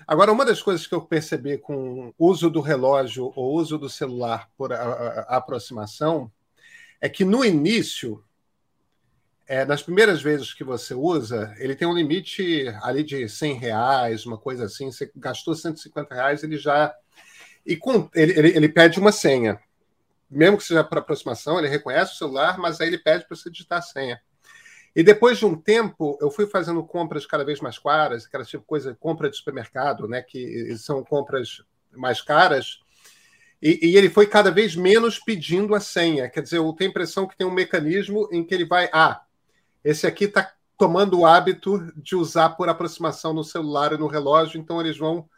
Agora, 0.05 0.31
uma 0.31 0.43
das 0.45 0.61
coisas 0.61 0.85
que 0.85 0.93
eu 0.93 1.01
percebi 1.01 1.57
com 1.57 2.13
o 2.17 2.27
uso 2.27 2.49
do 2.49 2.59
relógio 2.59 3.31
ou 3.35 3.55
uso 3.55 3.77
do 3.77 3.89
celular 3.89 4.49
por 4.57 4.73
a, 4.73 4.77
a, 4.77 5.19
a 5.29 5.37
aproximação 5.37 6.31
é 6.99 7.07
que 7.07 7.23
no 7.23 7.43
início 7.43 8.23
é, 9.45 9.65
nas 9.65 9.83
primeiras 9.83 10.21
vezes 10.21 10.53
que 10.53 10.63
você 10.63 10.93
usa, 10.93 11.53
ele 11.57 11.75
tem 11.75 11.87
um 11.87 11.93
limite 11.93 12.65
ali 12.81 13.03
de 13.03 13.27
100 13.27 13.53
reais, 13.55 14.25
uma 14.25 14.37
coisa 14.37 14.65
assim. 14.65 14.91
Você 14.91 15.11
gastou 15.15 15.53
150 15.53 16.15
reais, 16.15 16.43
ele 16.43 16.57
já. 16.57 16.93
E 17.65 17.75
com, 17.75 18.09
ele, 18.13 18.37
ele, 18.37 18.47
ele 18.49 18.69
pede 18.69 18.99
uma 18.99 19.11
senha. 19.11 19.59
Mesmo 20.29 20.57
que 20.57 20.63
seja 20.63 20.83
para 20.83 20.99
aproximação, 20.99 21.59
ele 21.59 21.67
reconhece 21.67 22.13
o 22.13 22.17
celular, 22.17 22.57
mas 22.57 22.81
aí 22.81 22.87
ele 22.87 22.97
pede 22.97 23.25
para 23.27 23.35
você 23.35 23.49
digitar 23.49 23.79
a 23.79 23.81
senha. 23.81 24.21
E 24.95 25.01
depois 25.01 25.39
de 25.39 25.45
um 25.45 25.55
tempo, 25.55 26.17
eu 26.21 26.29
fui 26.29 26.45
fazendo 26.45 26.83
compras 26.83 27.25
cada 27.25 27.43
vez 27.43 27.59
mais 27.59 27.79
caras, 27.79 28.25
aquela 28.25 28.45
tipo 28.45 28.63
coisa, 28.63 28.95
compra 28.99 29.29
de 29.29 29.35
supermercado, 29.35 30.07
né? 30.07 30.21
Que 30.21 30.75
são 30.77 31.03
compras 31.03 31.63
mais 31.91 32.21
caras. 32.21 32.79
E, 33.61 33.79
e, 33.81 33.97
ele 33.97 34.09
foi 34.09 34.27
cada 34.27 34.51
vez 34.51 34.75
menos 34.75 35.17
pedindo 35.17 35.73
a 35.73 35.79
senha. 35.79 36.29
Quer 36.29 36.41
dizer, 36.41 36.57
eu 36.57 36.73
tenho 36.73 36.89
a 36.89 36.91
impressão 36.91 37.27
que 37.27 37.37
tem 37.37 37.47
um 37.47 37.51
mecanismo 37.51 38.27
em 38.31 38.43
que 38.43 38.53
ele 38.53 38.65
vai. 38.65 38.89
Ah, 38.91 39.23
esse 39.83 40.05
aqui 40.05 40.25
está 40.25 40.53
tomando 40.77 41.19
o 41.19 41.25
hábito 41.25 41.91
de 41.95 42.15
usar 42.15 42.49
por 42.51 42.67
aproximação 42.67 43.33
no 43.33 43.43
celular 43.43 43.93
e 43.93 43.97
no 43.97 44.07
relógio, 44.07 44.59
então 44.59 44.81
eles 44.81 44.97
vão 44.97 45.29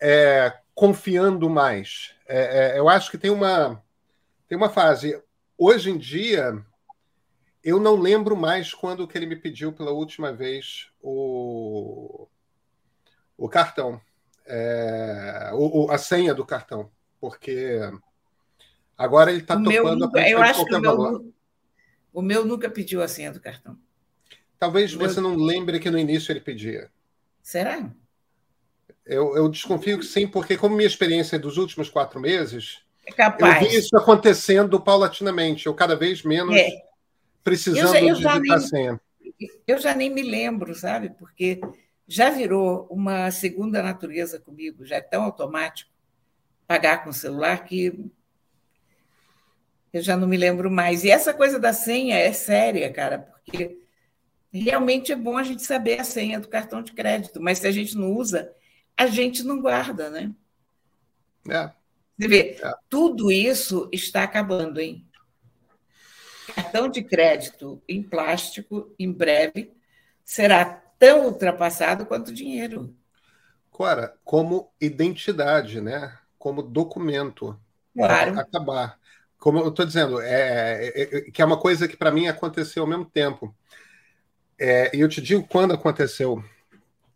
é, 0.00 0.52
confiando 0.74 1.48
mais. 1.48 2.14
É, 2.26 2.74
é, 2.74 2.78
eu 2.78 2.88
acho 2.88 3.10
que 3.10 3.18
tem 3.18 3.30
uma, 3.30 3.80
tem 4.52 4.56
uma 4.58 4.68
fase. 4.68 5.18
Hoje 5.56 5.88
em 5.88 5.96
dia, 5.96 6.62
eu 7.64 7.80
não 7.80 7.96
lembro 7.96 8.36
mais 8.36 8.74
quando 8.74 9.08
que 9.08 9.16
ele 9.16 9.24
me 9.24 9.34
pediu 9.34 9.72
pela 9.72 9.92
última 9.92 10.30
vez 10.30 10.90
o, 11.00 12.28
o 13.34 13.48
cartão, 13.48 13.98
é, 14.44 15.52
o, 15.54 15.90
a 15.90 15.96
senha 15.96 16.34
do 16.34 16.44
cartão, 16.44 16.90
porque 17.18 17.80
Agora 18.98 19.30
ele 19.30 19.40
está 19.40 19.56
topando 19.56 20.00
nunca, 20.00 20.20
a 20.20 20.28
Eu 20.28 20.42
acho 20.42 20.66
que 20.66 20.74
o 20.74 20.80
meu, 20.80 21.34
o 22.12 22.20
meu 22.20 22.44
nunca 22.44 22.68
pediu 22.68 23.02
a 23.02 23.08
senha 23.08 23.32
do 23.32 23.40
cartão. 23.40 23.78
Talvez 24.58 24.92
você 24.92 25.18
não 25.18 25.34
lembre 25.34 25.80
que 25.80 25.90
no 25.90 25.98
início 25.98 26.30
ele 26.30 26.42
pedia. 26.42 26.90
Será? 27.42 27.90
Eu, 29.06 29.34
eu, 29.34 29.48
desconfio 29.48 29.98
que 29.98 30.04
sim, 30.04 30.28
porque 30.28 30.58
como 30.58 30.76
minha 30.76 30.86
experiência 30.86 31.36
é 31.36 31.38
dos 31.38 31.56
últimos 31.56 31.88
quatro 31.88 32.20
meses, 32.20 32.81
é 33.06 33.12
capaz. 33.12 33.62
eu 33.62 33.68
vi 33.68 33.76
isso 33.76 33.96
acontecendo 33.96 34.80
paulatinamente, 34.80 35.66
eu 35.66 35.74
cada 35.74 35.96
vez 35.96 36.22
menos 36.22 36.54
é. 36.56 36.70
precisando 37.42 37.94
eu 37.96 38.08
eu 38.08 38.14
digitar 38.14 38.40
nem, 38.40 38.60
senha. 38.60 39.00
Eu 39.66 39.78
já 39.78 39.94
nem 39.94 40.10
me 40.10 40.22
lembro, 40.22 40.74
sabe? 40.74 41.10
Porque 41.10 41.60
já 42.06 42.30
virou 42.30 42.86
uma 42.90 43.30
segunda 43.30 43.82
natureza 43.82 44.38
comigo, 44.38 44.84
já 44.84 44.96
é 44.96 45.00
tão 45.00 45.24
automático 45.24 45.90
pagar 46.66 47.04
com 47.04 47.10
o 47.10 47.14
celular 47.14 47.64
que 47.64 48.10
eu 49.92 50.00
já 50.00 50.16
não 50.16 50.26
me 50.26 50.36
lembro 50.36 50.70
mais. 50.70 51.04
E 51.04 51.10
essa 51.10 51.34
coisa 51.34 51.58
da 51.58 51.72
senha 51.72 52.16
é 52.16 52.32
séria, 52.32 52.90
cara, 52.92 53.18
porque 53.18 53.78
realmente 54.52 55.12
é 55.12 55.16
bom 55.16 55.36
a 55.36 55.42
gente 55.42 55.62
saber 55.62 56.00
a 56.00 56.04
senha 56.04 56.40
do 56.40 56.48
cartão 56.48 56.82
de 56.82 56.92
crédito, 56.92 57.40
mas 57.40 57.58
se 57.58 57.66
a 57.66 57.70
gente 57.70 57.96
não 57.96 58.12
usa, 58.12 58.52
a 58.96 59.06
gente 59.06 59.42
não 59.42 59.60
guarda, 59.60 60.08
né? 60.08 60.32
É. 61.48 61.70
Você 62.22 62.28
vê, 62.28 62.56
é. 62.62 62.72
tudo 62.88 63.32
isso 63.32 63.88
está 63.90 64.22
acabando, 64.22 64.80
hein? 64.80 65.04
Cartão 66.54 66.88
de 66.88 67.02
crédito 67.02 67.82
em 67.88 68.00
plástico, 68.00 68.94
em 68.96 69.10
breve, 69.10 69.72
será 70.24 70.64
tão 70.98 71.26
ultrapassado 71.26 72.06
quanto 72.06 72.32
dinheiro. 72.32 72.94
Cora, 73.72 74.14
como 74.22 74.72
identidade, 74.80 75.80
né? 75.80 76.16
Como 76.38 76.62
documento. 76.62 77.58
Claro. 77.92 78.38
Acabar 78.38 79.00
como 79.36 79.58
eu 79.58 79.70
estou 79.70 79.84
dizendo, 79.84 80.20
é, 80.20 80.86
é, 80.86 81.02
é, 81.02 81.20
que 81.22 81.42
é 81.42 81.44
uma 81.44 81.58
coisa 81.58 81.88
que 81.88 81.96
para 81.96 82.12
mim 82.12 82.28
aconteceu 82.28 82.84
ao 82.84 82.88
mesmo 82.88 83.04
tempo. 83.04 83.52
É, 84.56 84.96
e 84.96 85.00
eu 85.00 85.08
te 85.08 85.20
digo 85.20 85.44
quando 85.48 85.74
aconteceu. 85.74 86.44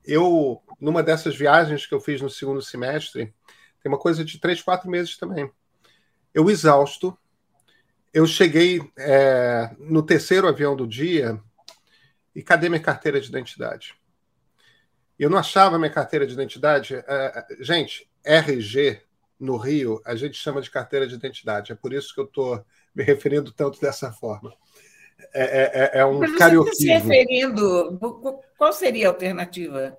Eu, 0.04 0.60
numa 0.80 1.04
dessas 1.04 1.36
viagens 1.36 1.86
que 1.86 1.94
eu 1.94 2.00
fiz 2.00 2.20
no 2.20 2.28
segundo 2.28 2.60
semestre, 2.60 3.32
tem 3.86 3.92
uma 3.92 3.98
coisa 3.98 4.24
de 4.24 4.40
três, 4.40 4.60
quatro 4.60 4.90
meses 4.90 5.16
também. 5.16 5.48
Eu 6.34 6.50
exausto, 6.50 7.16
eu 8.12 8.26
cheguei 8.26 8.82
é, 8.98 9.70
no 9.78 10.02
terceiro 10.02 10.48
avião 10.48 10.74
do 10.74 10.88
dia 10.88 11.40
e 12.34 12.42
cadê 12.42 12.68
minha 12.68 12.82
carteira 12.82 13.20
de 13.20 13.28
identidade? 13.28 13.94
Eu 15.16 15.30
não 15.30 15.38
achava 15.38 15.78
minha 15.78 15.90
carteira 15.90 16.26
de 16.26 16.32
identidade. 16.32 16.96
É, 16.96 17.46
gente, 17.60 18.10
RG 18.24 19.02
no 19.38 19.56
Rio, 19.56 20.02
a 20.04 20.16
gente 20.16 20.36
chama 20.36 20.60
de 20.60 20.68
carteira 20.68 21.06
de 21.06 21.14
identidade. 21.14 21.70
É 21.70 21.76
por 21.76 21.92
isso 21.92 22.12
que 22.12 22.20
eu 22.20 22.24
estou 22.24 22.64
me 22.92 23.04
referindo 23.04 23.52
tanto 23.52 23.80
dessa 23.80 24.10
forma. 24.10 24.52
É, 25.32 25.44
é, 25.44 25.98
é, 25.98 26.00
é 26.00 26.04
um 26.04 26.20
carioquismo. 26.36 26.74
se 26.74 26.88
referindo, 26.88 27.96
qual 28.58 28.72
seria 28.72 29.06
a 29.06 29.10
alternativa? 29.10 29.96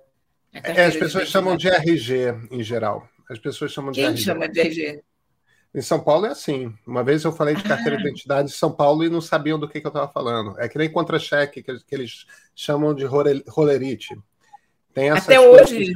A 0.52 0.58
é, 0.58 0.84
as 0.86 0.96
pessoas 0.96 1.28
chamam 1.28 1.56
de 1.56 1.68
RG 1.68 2.34
em 2.50 2.62
geral. 2.62 3.08
As 3.28 3.38
pessoas 3.38 3.72
chamam 3.72 3.92
de 3.92 4.00
Quem 4.00 4.08
RG. 4.08 4.22
chama 4.22 4.48
de 4.48 4.60
RG? 4.60 5.02
Em 5.74 5.82
São 5.82 6.00
Paulo 6.00 6.26
é 6.26 6.30
assim. 6.30 6.74
Uma 6.86 7.04
vez 7.04 7.24
eu 7.24 7.32
falei 7.32 7.54
de 7.54 7.62
carteira 7.62 7.96
ah. 7.96 7.98
de 7.98 8.08
identidade 8.08 8.50
em 8.50 8.54
São 8.54 8.72
Paulo 8.72 9.04
e 9.04 9.10
não 9.10 9.20
sabiam 9.20 9.58
do 9.58 9.68
que, 9.68 9.80
que 9.80 9.86
eu 9.86 9.90
estava 9.90 10.10
falando. 10.10 10.58
É 10.58 10.68
que 10.68 10.78
nem 10.78 10.90
contra-cheque, 10.90 11.62
que, 11.62 11.78
que, 11.78 11.94
eles 11.94 12.24
chamam 12.54 12.94
de 12.94 13.04
rolerite. 13.04 14.18
Até 15.14 15.38
hoje, 15.38 15.92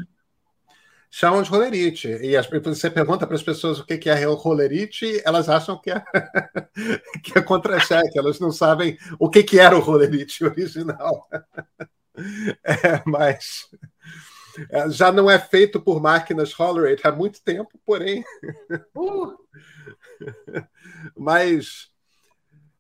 chamam 1.11 1.43
de 1.43 1.51
rolerite. 1.51 2.09
E 2.09 2.37
as, 2.37 2.49
você 2.49 2.91
pergunta 2.91 3.27
para 3.27 3.37
as 3.37 3.43
pessoas 3.43 3.79
o 3.79 3.85
que 3.85 4.09
é 4.09 4.25
rolerite, 4.25 5.21
elas 5.25 5.49
acham 5.49 5.79
que 5.81 5.91
é, 5.91 6.03
que 7.23 7.39
é 7.39 7.43
contra-cheque, 7.43 8.19
elas 8.19 8.41
não 8.41 8.51
sabem 8.51 8.97
o 9.19 9.29
que, 9.29 9.43
que 9.43 9.59
era 9.59 9.77
o 9.77 9.81
rolerite 9.81 10.43
original. 10.45 11.29
É, 12.65 13.03
mas 13.07 13.69
já 14.91 15.11
não 15.11 15.31
é 15.31 15.39
feito 15.39 15.81
por 15.81 16.01
máquinas 16.01 16.53
Hollerate 16.53 17.07
há 17.07 17.13
muito 17.13 17.43
tempo, 17.43 17.71
porém. 17.85 18.25
Uh. 18.95 19.37
mas. 21.17 21.91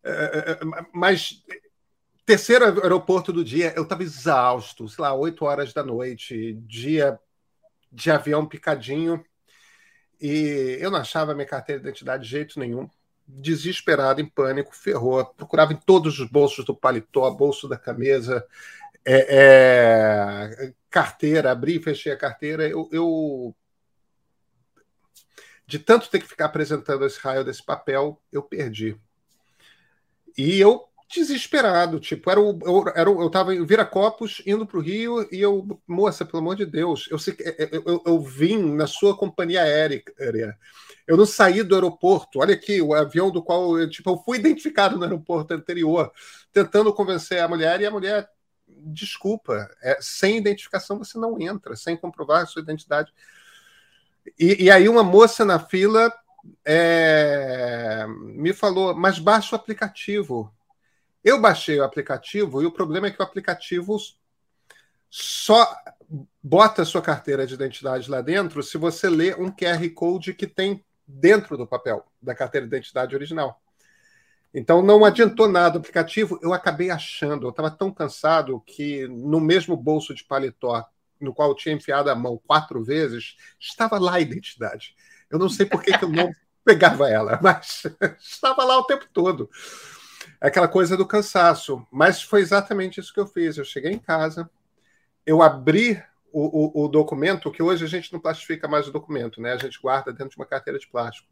É, 0.04 0.10
é, 0.10 0.58
mas 0.92 1.42
terceiro 2.24 2.64
aeroporto 2.64 3.32
do 3.32 3.44
dia, 3.44 3.72
eu 3.76 3.82
estava 3.82 4.02
exausto, 4.02 4.88
sei 4.88 5.02
lá, 5.02 5.14
8 5.14 5.44
horas 5.44 5.72
da 5.72 5.82
noite, 5.82 6.54
dia 6.66 7.18
de 7.90 8.10
avião 8.10 8.46
picadinho. 8.46 9.22
E 10.20 10.78
eu 10.80 10.90
não 10.90 10.98
achava 10.98 11.34
minha 11.34 11.46
carteira 11.46 11.80
de 11.80 11.88
identidade 11.88 12.22
de 12.24 12.30
jeito 12.30 12.58
nenhum. 12.58 12.88
Desesperado, 13.26 14.20
em 14.20 14.26
pânico, 14.26 14.74
ferrou. 14.74 15.24
Procurava 15.24 15.72
em 15.72 15.76
todos 15.76 16.18
os 16.18 16.28
bolsos 16.28 16.64
do 16.64 16.74
paletó, 16.74 17.30
bolso 17.30 17.68
da 17.68 17.76
camisa, 17.76 18.46
é, 19.04 20.66
é, 20.68 20.74
carteira, 20.90 21.50
abri 21.50 21.76
e 21.76 21.82
fechei 21.82 22.12
a 22.12 22.16
carteira. 22.16 22.68
Eu, 22.68 22.88
eu, 22.92 23.56
de 25.66 25.78
tanto 25.78 26.10
ter 26.10 26.20
que 26.20 26.28
ficar 26.28 26.46
apresentando 26.46 27.04
esse 27.04 27.18
raio 27.18 27.44
desse 27.44 27.64
papel, 27.64 28.20
eu 28.30 28.42
perdi. 28.42 28.96
E 30.36 30.60
eu 30.60 30.88
desesperado, 31.12 32.00
tipo, 32.00 32.30
era 32.30 32.40
o, 32.40 32.58
eu, 32.64 32.84
era 32.94 33.10
o, 33.10 33.22
eu 33.22 33.30
tava 33.30 33.54
em 33.54 33.64
Viracopos, 33.64 34.42
indo 34.46 34.66
para 34.66 34.78
o 34.78 34.80
Rio, 34.80 35.28
e 35.30 35.40
eu, 35.40 35.78
moça, 35.86 36.24
pelo 36.24 36.38
amor 36.38 36.56
de 36.56 36.64
Deus, 36.64 37.06
eu, 37.10 37.18
eu, 37.70 37.82
eu, 37.84 38.02
eu 38.06 38.20
vim 38.20 38.74
na 38.74 38.86
sua 38.86 39.16
companhia 39.16 39.62
aérea, 39.62 40.02
eu 41.06 41.16
não 41.16 41.26
saí 41.26 41.62
do 41.62 41.74
aeroporto, 41.74 42.38
olha 42.38 42.54
aqui, 42.54 42.80
o 42.80 42.94
avião 42.94 43.30
do 43.30 43.42
qual, 43.42 43.78
eu, 43.78 43.90
tipo, 43.90 44.08
eu 44.08 44.22
fui 44.24 44.38
identificado 44.38 44.96
no 44.96 45.04
aeroporto 45.04 45.52
anterior, 45.52 46.10
tentando 46.50 46.94
convencer 46.94 47.40
a 47.40 47.48
mulher, 47.48 47.80
e 47.82 47.86
a 47.86 47.90
mulher, 47.90 48.28
desculpa, 48.78 49.70
é, 49.82 49.98
sem 50.00 50.36
identificação 50.36 50.98
você 50.98 51.18
não 51.18 51.40
entra, 51.40 51.76
sem 51.76 51.96
comprovar 51.96 52.42
a 52.42 52.46
sua 52.46 52.62
identidade. 52.62 53.12
E, 54.38 54.64
e 54.64 54.70
aí 54.70 54.88
uma 54.88 55.02
moça 55.02 55.44
na 55.44 55.58
fila 55.58 56.12
é, 56.64 58.06
me 58.08 58.52
falou, 58.52 58.94
mas 58.94 59.18
baixa 59.18 59.54
o 59.54 59.58
aplicativo. 59.58 60.52
Eu 61.22 61.40
baixei 61.40 61.78
o 61.78 61.84
aplicativo 61.84 62.62
e 62.62 62.66
o 62.66 62.72
problema 62.72 63.06
é 63.06 63.10
que 63.10 63.20
o 63.20 63.24
aplicativo 63.24 63.96
só 65.08 65.72
bota 66.42 66.82
a 66.82 66.84
sua 66.84 67.02
carteira 67.02 67.46
de 67.46 67.54
identidade 67.54 68.10
lá 68.10 68.20
dentro 68.20 68.62
se 68.62 68.76
você 68.76 69.08
lê 69.08 69.34
um 69.34 69.50
QR 69.50 69.88
Code 69.94 70.34
que 70.34 70.46
tem 70.46 70.84
dentro 71.06 71.56
do 71.56 71.66
papel 71.66 72.04
da 72.20 72.34
carteira 72.34 72.66
de 72.66 72.74
identidade 72.74 73.14
original. 73.14 73.61
Então 74.54 74.82
não 74.82 75.04
adiantou 75.04 75.48
nada 75.48 75.76
o 75.76 75.80
aplicativo, 75.80 76.38
eu 76.42 76.52
acabei 76.52 76.90
achando, 76.90 77.46
eu 77.46 77.50
estava 77.50 77.70
tão 77.70 77.90
cansado 77.90 78.60
que 78.66 79.08
no 79.08 79.40
mesmo 79.40 79.76
bolso 79.76 80.14
de 80.14 80.24
paletó 80.24 80.86
no 81.22 81.32
qual 81.32 81.50
eu 81.50 81.54
tinha 81.54 81.74
enfiado 81.74 82.10
a 82.10 82.14
mão 82.14 82.40
quatro 82.46 82.82
vezes, 82.82 83.36
estava 83.58 83.98
lá 83.98 84.14
a 84.14 84.20
identidade. 84.20 84.94
Eu 85.30 85.38
não 85.38 85.48
sei 85.48 85.64
por 85.64 85.82
que, 85.82 85.96
que 85.96 86.04
eu 86.04 86.08
não 86.08 86.30
pegava 86.64 87.08
ela, 87.08 87.38
mas 87.42 87.84
estava 88.20 88.64
lá 88.64 88.78
o 88.78 88.84
tempo 88.84 89.06
todo. 89.12 89.48
Aquela 90.40 90.68
coisa 90.68 90.96
do 90.96 91.06
cansaço. 91.06 91.86
Mas 91.90 92.22
foi 92.22 92.40
exatamente 92.40 93.00
isso 93.00 93.14
que 93.14 93.20
eu 93.20 93.26
fiz. 93.26 93.56
Eu 93.56 93.64
cheguei 93.64 93.92
em 93.92 93.98
casa, 93.98 94.50
eu 95.24 95.40
abri 95.40 96.02
o, 96.32 96.80
o, 96.80 96.84
o, 96.84 96.88
documento, 96.88 97.50
que 97.50 97.62
hoje 97.62 97.84
a 97.84 97.88
gente 97.88 98.12
não 98.12 98.20
plastifica 98.20 98.66
mais 98.66 98.88
o 98.88 98.92
documento, 98.92 99.40
né? 99.40 99.52
A 99.52 99.58
gente 99.58 99.80
guarda 99.80 100.12
dentro 100.12 100.30
de 100.30 100.36
uma 100.36 100.46
carteira 100.46 100.78
de 100.78 100.88
plástico. 100.88 101.28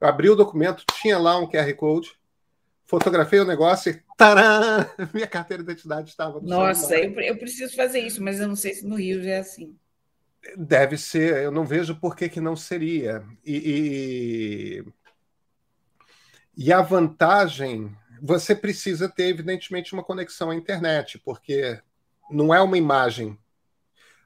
Eu 0.00 0.08
abri 0.08 0.28
o 0.28 0.34
documento, 0.34 0.84
tinha 1.00 1.18
lá 1.18 1.38
um 1.38 1.48
QR 1.48 1.72
Code, 1.74 2.12
fotografei 2.86 3.40
o 3.40 3.44
negócio 3.44 3.92
e! 3.92 4.04
Minha 5.12 5.26
carteira 5.26 5.62
de 5.62 5.70
identidade 5.70 6.10
estava 6.10 6.40
no 6.40 6.46
Nossa, 6.46 6.96
eu, 6.96 7.12
eu, 7.20 7.36
preciso 7.36 7.74
fazer 7.74 8.00
isso, 8.00 8.22
mas 8.22 8.40
eu 8.40 8.48
não 8.48 8.56
sei 8.56 8.74
se 8.74 8.86
no 8.86 8.96
Rio 8.96 9.22
já 9.22 9.30
é 9.30 9.38
assim. 9.38 9.76
Deve 10.56 10.96
ser, 10.98 11.42
eu 11.42 11.50
não 11.50 11.64
vejo 11.64 11.94
por 11.96 12.14
que, 12.14 12.28
que 12.28 12.40
não 12.40 12.54
seria. 12.54 13.24
E, 13.44 14.84
e, 16.56 16.64
e 16.66 16.72
a 16.72 16.82
vantagem 16.82 17.96
você 18.22 18.54
precisa 18.54 19.08
ter, 19.08 19.24
evidentemente, 19.24 19.92
uma 19.92 20.04
conexão 20.04 20.50
à 20.50 20.54
internet, 20.54 21.18
porque 21.18 21.80
não 22.30 22.54
é 22.54 22.60
uma 22.60 22.78
imagem. 22.78 23.38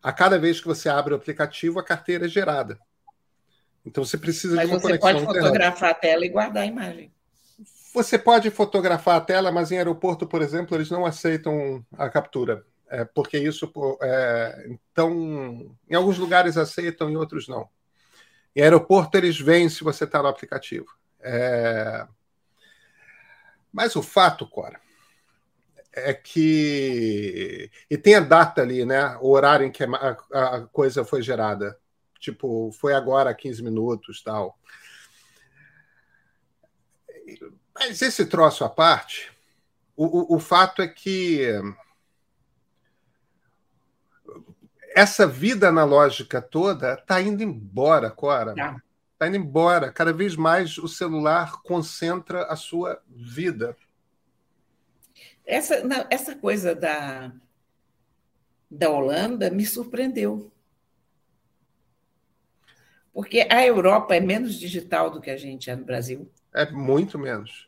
A 0.03 0.12
cada 0.12 0.38
vez 0.38 0.61
que 0.61 0.66
você 0.66 0.88
abre 0.88 1.12
o 1.12 1.16
aplicativo, 1.16 1.79
a 1.79 1.85
carteira 1.85 2.27
é 2.27 2.29
gerada. 2.29 2.79
Então 3.85 4.05
você 4.05 4.18
precisa 4.18 4.57
mas 4.57 4.68
de 4.68 4.75
uma 4.75 4.81
conexão. 4.81 5.12
Mas 5.12 5.21
você 5.21 5.27
pode 5.27 5.38
fotografar 5.38 5.90
a 5.90 5.94
tela 5.94 6.25
e 6.25 6.29
guardar 6.29 6.62
a 6.62 6.66
imagem. 6.66 7.12
Você 7.99 8.17
pode 8.17 8.49
fotografar 8.49 9.17
a 9.17 9.21
tela, 9.21 9.51
mas 9.51 9.73
em 9.73 9.77
aeroporto, 9.77 10.25
por 10.25 10.41
exemplo, 10.41 10.77
eles 10.77 10.89
não 10.89 11.05
aceitam 11.05 11.85
a 11.97 12.09
captura. 12.09 12.65
É, 12.89 13.05
porque 13.05 13.37
isso. 13.37 13.73
É, 14.01 14.69
então, 14.69 15.77
em 15.91 15.97
alguns 15.97 16.17
lugares 16.17 16.57
aceitam, 16.57 17.11
em 17.11 17.17
outros 17.17 17.49
não. 17.49 17.69
Em 18.55 18.63
aeroporto, 18.63 19.19
eles 19.19 19.41
veem 19.41 19.69
se 19.69 19.83
você 19.83 20.05
está 20.05 20.23
no 20.23 20.29
aplicativo. 20.29 20.87
É, 21.21 22.07
mas 23.73 23.97
o 23.97 24.03
fato, 24.03 24.49
Cora, 24.49 24.81
é 25.93 26.15
que. 26.15 27.69
E 27.91 27.99
tem 27.99 28.15
a 28.15 28.21
data 28.21 28.63
ali, 28.63 28.85
né? 28.85 29.19
O 29.21 29.31
horário 29.31 29.67
em 29.67 29.73
que 29.73 29.83
a, 29.83 30.17
a 30.33 30.61
coisa 30.69 31.05
foi 31.05 31.21
gerada. 31.21 31.77
Tipo, 32.21 32.71
foi 32.71 32.95
agora, 32.95 33.35
15 33.35 33.61
minutos 33.61 34.23
tal. 34.23 34.57
Mas 37.79 38.03
esse 38.03 38.27
troço 38.27 38.64
à 38.64 38.69
parte, 38.69 39.31
o, 39.97 40.35
o, 40.35 40.37
o 40.37 40.41
fato 40.41 40.83
é 40.83 40.88
que 40.88 41.47
essa 44.95 45.27
vida 45.27 45.69
analógica 45.69 46.43
toda 46.43 46.95
está 46.95 47.21
indo 47.21 47.43
embora, 47.43 48.11
Cora. 48.11 48.51
Está 48.51 48.83
tá 49.17 49.29
indo 49.29 49.37
embora. 49.37 49.93
Cada 49.93 50.12
vez 50.12 50.35
mais 50.35 50.77
o 50.77 50.88
celular 50.88 51.62
concentra 51.62 52.45
a 52.47 52.57
sua 52.57 53.01
vida. 53.09 53.77
Essa, 55.47 55.85
não, 55.85 56.05
essa 56.11 56.35
coisa 56.35 56.75
da, 56.75 57.33
da 58.69 58.91
Holanda 58.91 59.51
me 59.51 59.64
surpreendeu. 59.64 60.51
Porque 63.12 63.47
a 63.51 63.64
Europa 63.64 64.17
é 64.17 64.21
menos 64.21 64.55
digital 64.55 65.11
do 65.11 65.21
que 65.21 65.31
a 65.31 65.37
gente 65.37 65.71
é 65.71 65.77
no 65.77 65.85
Brasil. 65.85 66.31
É 66.53 66.71
muito 66.71 67.19
menos. 67.19 67.67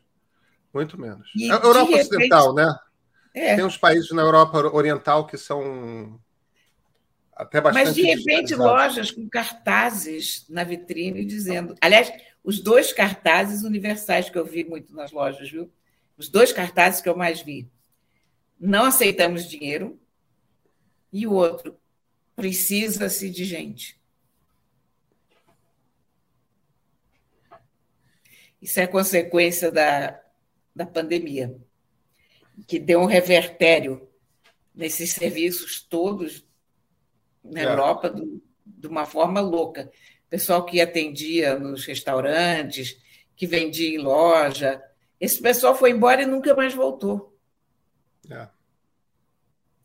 Muito 0.73 0.99
menos. 0.99 1.29
E, 1.35 1.51
a 1.51 1.55
Europa 1.55 1.91
repente, 1.91 2.01
Ocidental, 2.01 2.53
né? 2.53 2.79
É. 3.33 3.55
Tem 3.55 3.65
uns 3.65 3.77
países 3.77 4.11
na 4.11 4.21
Europa 4.21 4.57
Oriental 4.73 5.25
que 5.25 5.37
são 5.37 6.19
até 7.33 7.59
bastante. 7.59 7.85
Mas, 7.85 7.95
de 7.95 8.03
repente, 8.03 8.55
lojas 8.55 9.11
com 9.11 9.27
cartazes 9.27 10.45
na 10.49 10.63
vitrine 10.63 11.25
dizendo. 11.25 11.75
Aliás, 11.81 12.11
os 12.43 12.59
dois 12.59 12.93
cartazes 12.93 13.63
universais 13.63 14.29
que 14.29 14.37
eu 14.37 14.45
vi 14.45 14.63
muito 14.63 14.93
nas 14.93 15.11
lojas, 15.11 15.49
viu? 15.49 15.71
Os 16.17 16.29
dois 16.29 16.51
cartazes 16.51 17.01
que 17.01 17.09
eu 17.09 17.15
mais 17.15 17.41
vi. 17.41 17.69
Não 18.59 18.85
aceitamos 18.85 19.49
dinheiro. 19.49 19.99
E 21.11 21.27
o 21.27 21.33
outro, 21.33 21.77
precisa-se 22.35 23.29
de 23.29 23.43
gente. 23.43 23.99
Isso 28.61 28.79
é 28.79 28.85
consequência 28.85 29.71
da, 29.71 30.20
da 30.83 30.85
pandemia, 30.85 31.55
que 32.67 32.79
deu 32.79 32.99
um 32.99 33.05
revertério 33.05 34.07
nesses 34.73 35.11
serviços 35.11 35.81
todos 35.81 36.45
na 37.43 37.61
é. 37.61 37.65
Europa 37.65 38.09
do, 38.09 38.41
de 38.65 38.87
uma 38.87 39.05
forma 39.05 39.39
louca. 39.39 39.91
Pessoal 40.29 40.65
que 40.65 40.81
atendia 40.81 41.57
nos 41.59 41.85
restaurantes, 41.85 42.97
que 43.35 43.45
vendia 43.45 43.89
em 43.89 43.99
loja. 43.99 44.81
Esse 45.19 45.41
pessoal 45.41 45.75
foi 45.75 45.91
embora 45.91 46.23
e 46.23 46.25
nunca 46.25 46.55
mais 46.55 46.73
voltou. 46.73 47.37
É. 48.29 48.47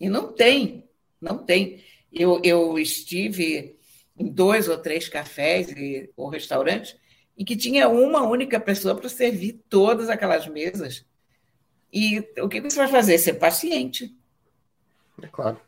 E 0.00 0.08
não 0.08 0.32
tem, 0.32 0.88
não 1.20 1.38
tem. 1.38 1.84
Eu, 2.12 2.40
eu 2.42 2.78
estive 2.78 3.78
em 4.18 4.30
dois 4.30 4.68
ou 4.68 4.78
três 4.78 5.08
cafés 5.08 5.70
e, 5.70 6.10
ou 6.16 6.28
restaurantes 6.28 6.96
em 7.36 7.44
que 7.44 7.56
tinha 7.56 7.88
uma 7.88 8.22
única 8.22 8.58
pessoa 8.58 8.94
para 8.94 9.08
servir 9.08 9.64
todas 9.68 10.08
aquelas 10.08 10.46
mesas. 10.46 11.04
E 11.92 12.18
o 12.38 12.48
que 12.48 12.60
você 12.60 12.76
vai 12.76 12.88
fazer? 12.88 13.18
Ser 13.18 13.34
paciente. 13.34 14.16
É 15.22 15.26
claro. 15.26 15.60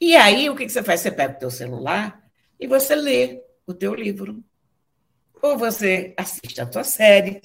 E 0.00 0.14
aí, 0.16 0.48
o 0.48 0.56
que 0.56 0.68
você 0.68 0.82
faz? 0.82 1.00
Você 1.00 1.10
pega 1.10 1.34
o 1.34 1.38
teu 1.38 1.50
celular 1.50 2.22
e 2.58 2.66
você 2.66 2.94
lê 2.94 3.42
o 3.66 3.74
teu 3.74 3.94
livro. 3.94 4.42
Ou 5.42 5.56
você 5.56 6.14
assiste 6.16 6.60
a 6.60 6.66
tua 6.66 6.84
série. 6.84 7.40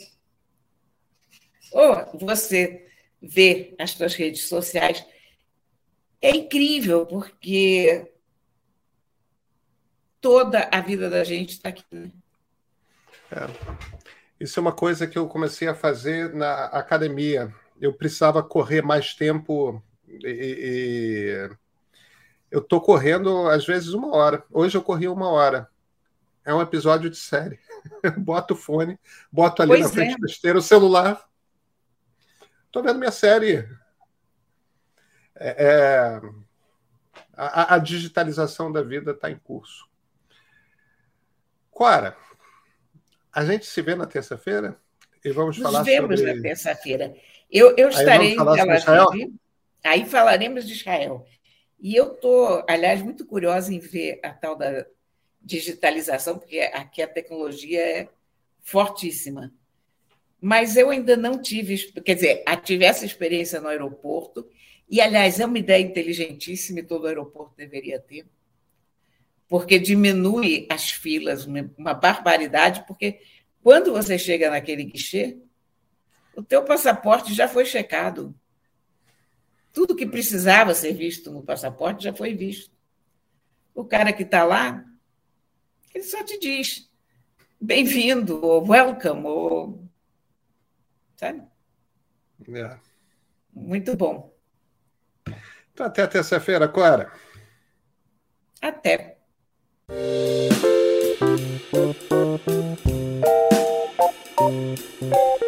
Ou 1.71 2.17
você 2.19 2.87
vê 3.21 3.75
as 3.79 3.93
tuas 3.93 4.13
redes 4.15 4.47
sociais. 4.47 5.05
É 6.21 6.29
incrível, 6.31 7.05
porque 7.05 8.11
toda 10.21 10.69
a 10.71 10.81
vida 10.81 11.09
da 11.09 11.23
gente 11.23 11.51
está 11.51 11.69
aqui. 11.69 11.83
Né? 11.91 12.11
É. 13.31 13.95
Isso 14.39 14.59
é 14.59 14.61
uma 14.61 14.71
coisa 14.71 15.07
que 15.07 15.17
eu 15.17 15.27
comecei 15.27 15.67
a 15.67 15.75
fazer 15.75 16.33
na 16.33 16.65
academia. 16.65 17.53
Eu 17.79 17.93
precisava 17.93 18.43
correr 18.43 18.81
mais 18.81 19.13
tempo 19.13 19.81
e, 20.07 20.19
e 20.23 21.55
eu 22.51 22.61
tô 22.61 22.79
correndo 22.79 23.49
às 23.49 23.65
vezes 23.65 23.93
uma 23.93 24.15
hora. 24.15 24.43
Hoje 24.51 24.77
eu 24.77 24.81
corri 24.81 25.07
uma 25.07 25.29
hora. 25.29 25.69
É 26.43 26.53
um 26.53 26.61
episódio 26.61 27.09
de 27.09 27.17
série. 27.17 27.59
boto 28.17 28.53
o 28.53 28.57
fone, 28.57 28.99
boto 29.31 29.61
ali 29.61 29.71
pois 29.71 29.81
na 29.83 29.89
frente 29.89 30.15
é. 30.15 30.17
da 30.19 30.27
esteira 30.27 30.59
o 30.59 30.61
celular. 30.61 31.27
Tô 32.71 32.83
vendo 32.83 32.99
minha 32.99 33.11
série. 33.11 33.67
É, 35.35 35.65
é... 35.65 36.21
A, 37.38 37.75
a, 37.75 37.77
digitalização 37.79 38.71
da 38.71 38.81
vida 38.81 39.11
está 39.11 39.29
em 39.29 39.38
curso. 39.38 39.89
Cora, 41.69 42.15
a 43.35 43.43
gente 43.43 43.65
se 43.65 43.81
vê 43.81 43.95
na 43.95 44.07
terça-feira 44.07 44.79
e 45.23 45.29
vamos 45.29 45.57
Nos 45.57 45.65
falar 45.65 45.83
vemos 45.83 46.17
sobre... 46.17 46.33
na 46.35 46.41
terça-feira. 46.41 47.13
Eu, 47.51 47.75
eu 47.75 47.89
estarei 47.89 48.31
em 48.31 48.37
Tel 48.37 49.07
Aviv, 49.09 49.33
aí 49.83 50.05
falaremos 50.05 50.65
de 50.65 50.71
Israel. 50.71 51.25
E 51.77 51.93
eu 51.93 52.13
estou, 52.13 52.63
aliás, 52.67 53.01
muito 53.01 53.25
curiosa 53.25 53.73
em 53.73 53.79
ver 53.79 54.21
a 54.23 54.29
tal 54.29 54.55
da 54.55 54.85
digitalização, 55.41 56.39
porque 56.39 56.59
aqui 56.59 57.01
a 57.01 57.07
tecnologia 57.07 57.81
é 57.81 58.07
fortíssima. 58.61 59.53
Mas 60.39 60.77
eu 60.77 60.89
ainda 60.89 61.17
não 61.17 61.41
tive, 61.41 61.77
quer 62.03 62.15
dizer, 62.15 62.43
tive 62.63 62.85
essa 62.85 63.05
experiência 63.05 63.59
no 63.59 63.67
aeroporto, 63.67 64.47
e, 64.89 65.01
aliás, 65.01 65.39
é 65.39 65.45
uma 65.45 65.59
ideia 65.59 65.83
inteligentíssima 65.83 66.79
e 66.79 66.83
todo 66.83 67.07
aeroporto 67.07 67.55
deveria 67.57 67.99
ter, 67.99 68.25
porque 69.47 69.77
diminui 69.79 70.67
as 70.69 70.89
filas, 70.89 71.45
uma 71.45 71.93
barbaridade, 71.93 72.84
porque 72.88 73.21
quando 73.62 73.91
você 73.91 74.17
chega 74.17 74.49
naquele 74.49 74.84
guichê, 74.84 75.38
o 76.36 76.43
teu 76.43 76.63
passaporte 76.63 77.34
já 77.34 77.47
foi 77.47 77.65
checado. 77.65 78.36
Tudo 79.71 79.95
que 79.95 80.05
precisava 80.05 80.73
ser 80.73 80.93
visto 80.93 81.31
no 81.31 81.43
passaporte 81.43 82.03
já 82.03 82.13
foi 82.13 82.34
visto. 82.34 82.75
O 83.73 83.84
cara 83.84 84.13
que 84.13 84.23
está 84.23 84.43
lá, 84.43 84.86
ele 85.93 86.03
só 86.03 86.23
te 86.23 86.39
diz 86.39 86.89
bem-vindo, 87.60 88.43
ou 88.45 88.67
welcome, 88.67 89.25
ou. 89.25 89.89
Sabe? 91.15 91.43
É. 92.49 92.77
Muito 93.53 93.95
bom. 93.95 94.34
Então, 95.73 95.86
até 95.86 96.05
terça-feira, 96.08 96.67
Clara. 96.67 97.12
Até. 98.62 99.14
Thank 99.87 100.61
you. 105.01 105.44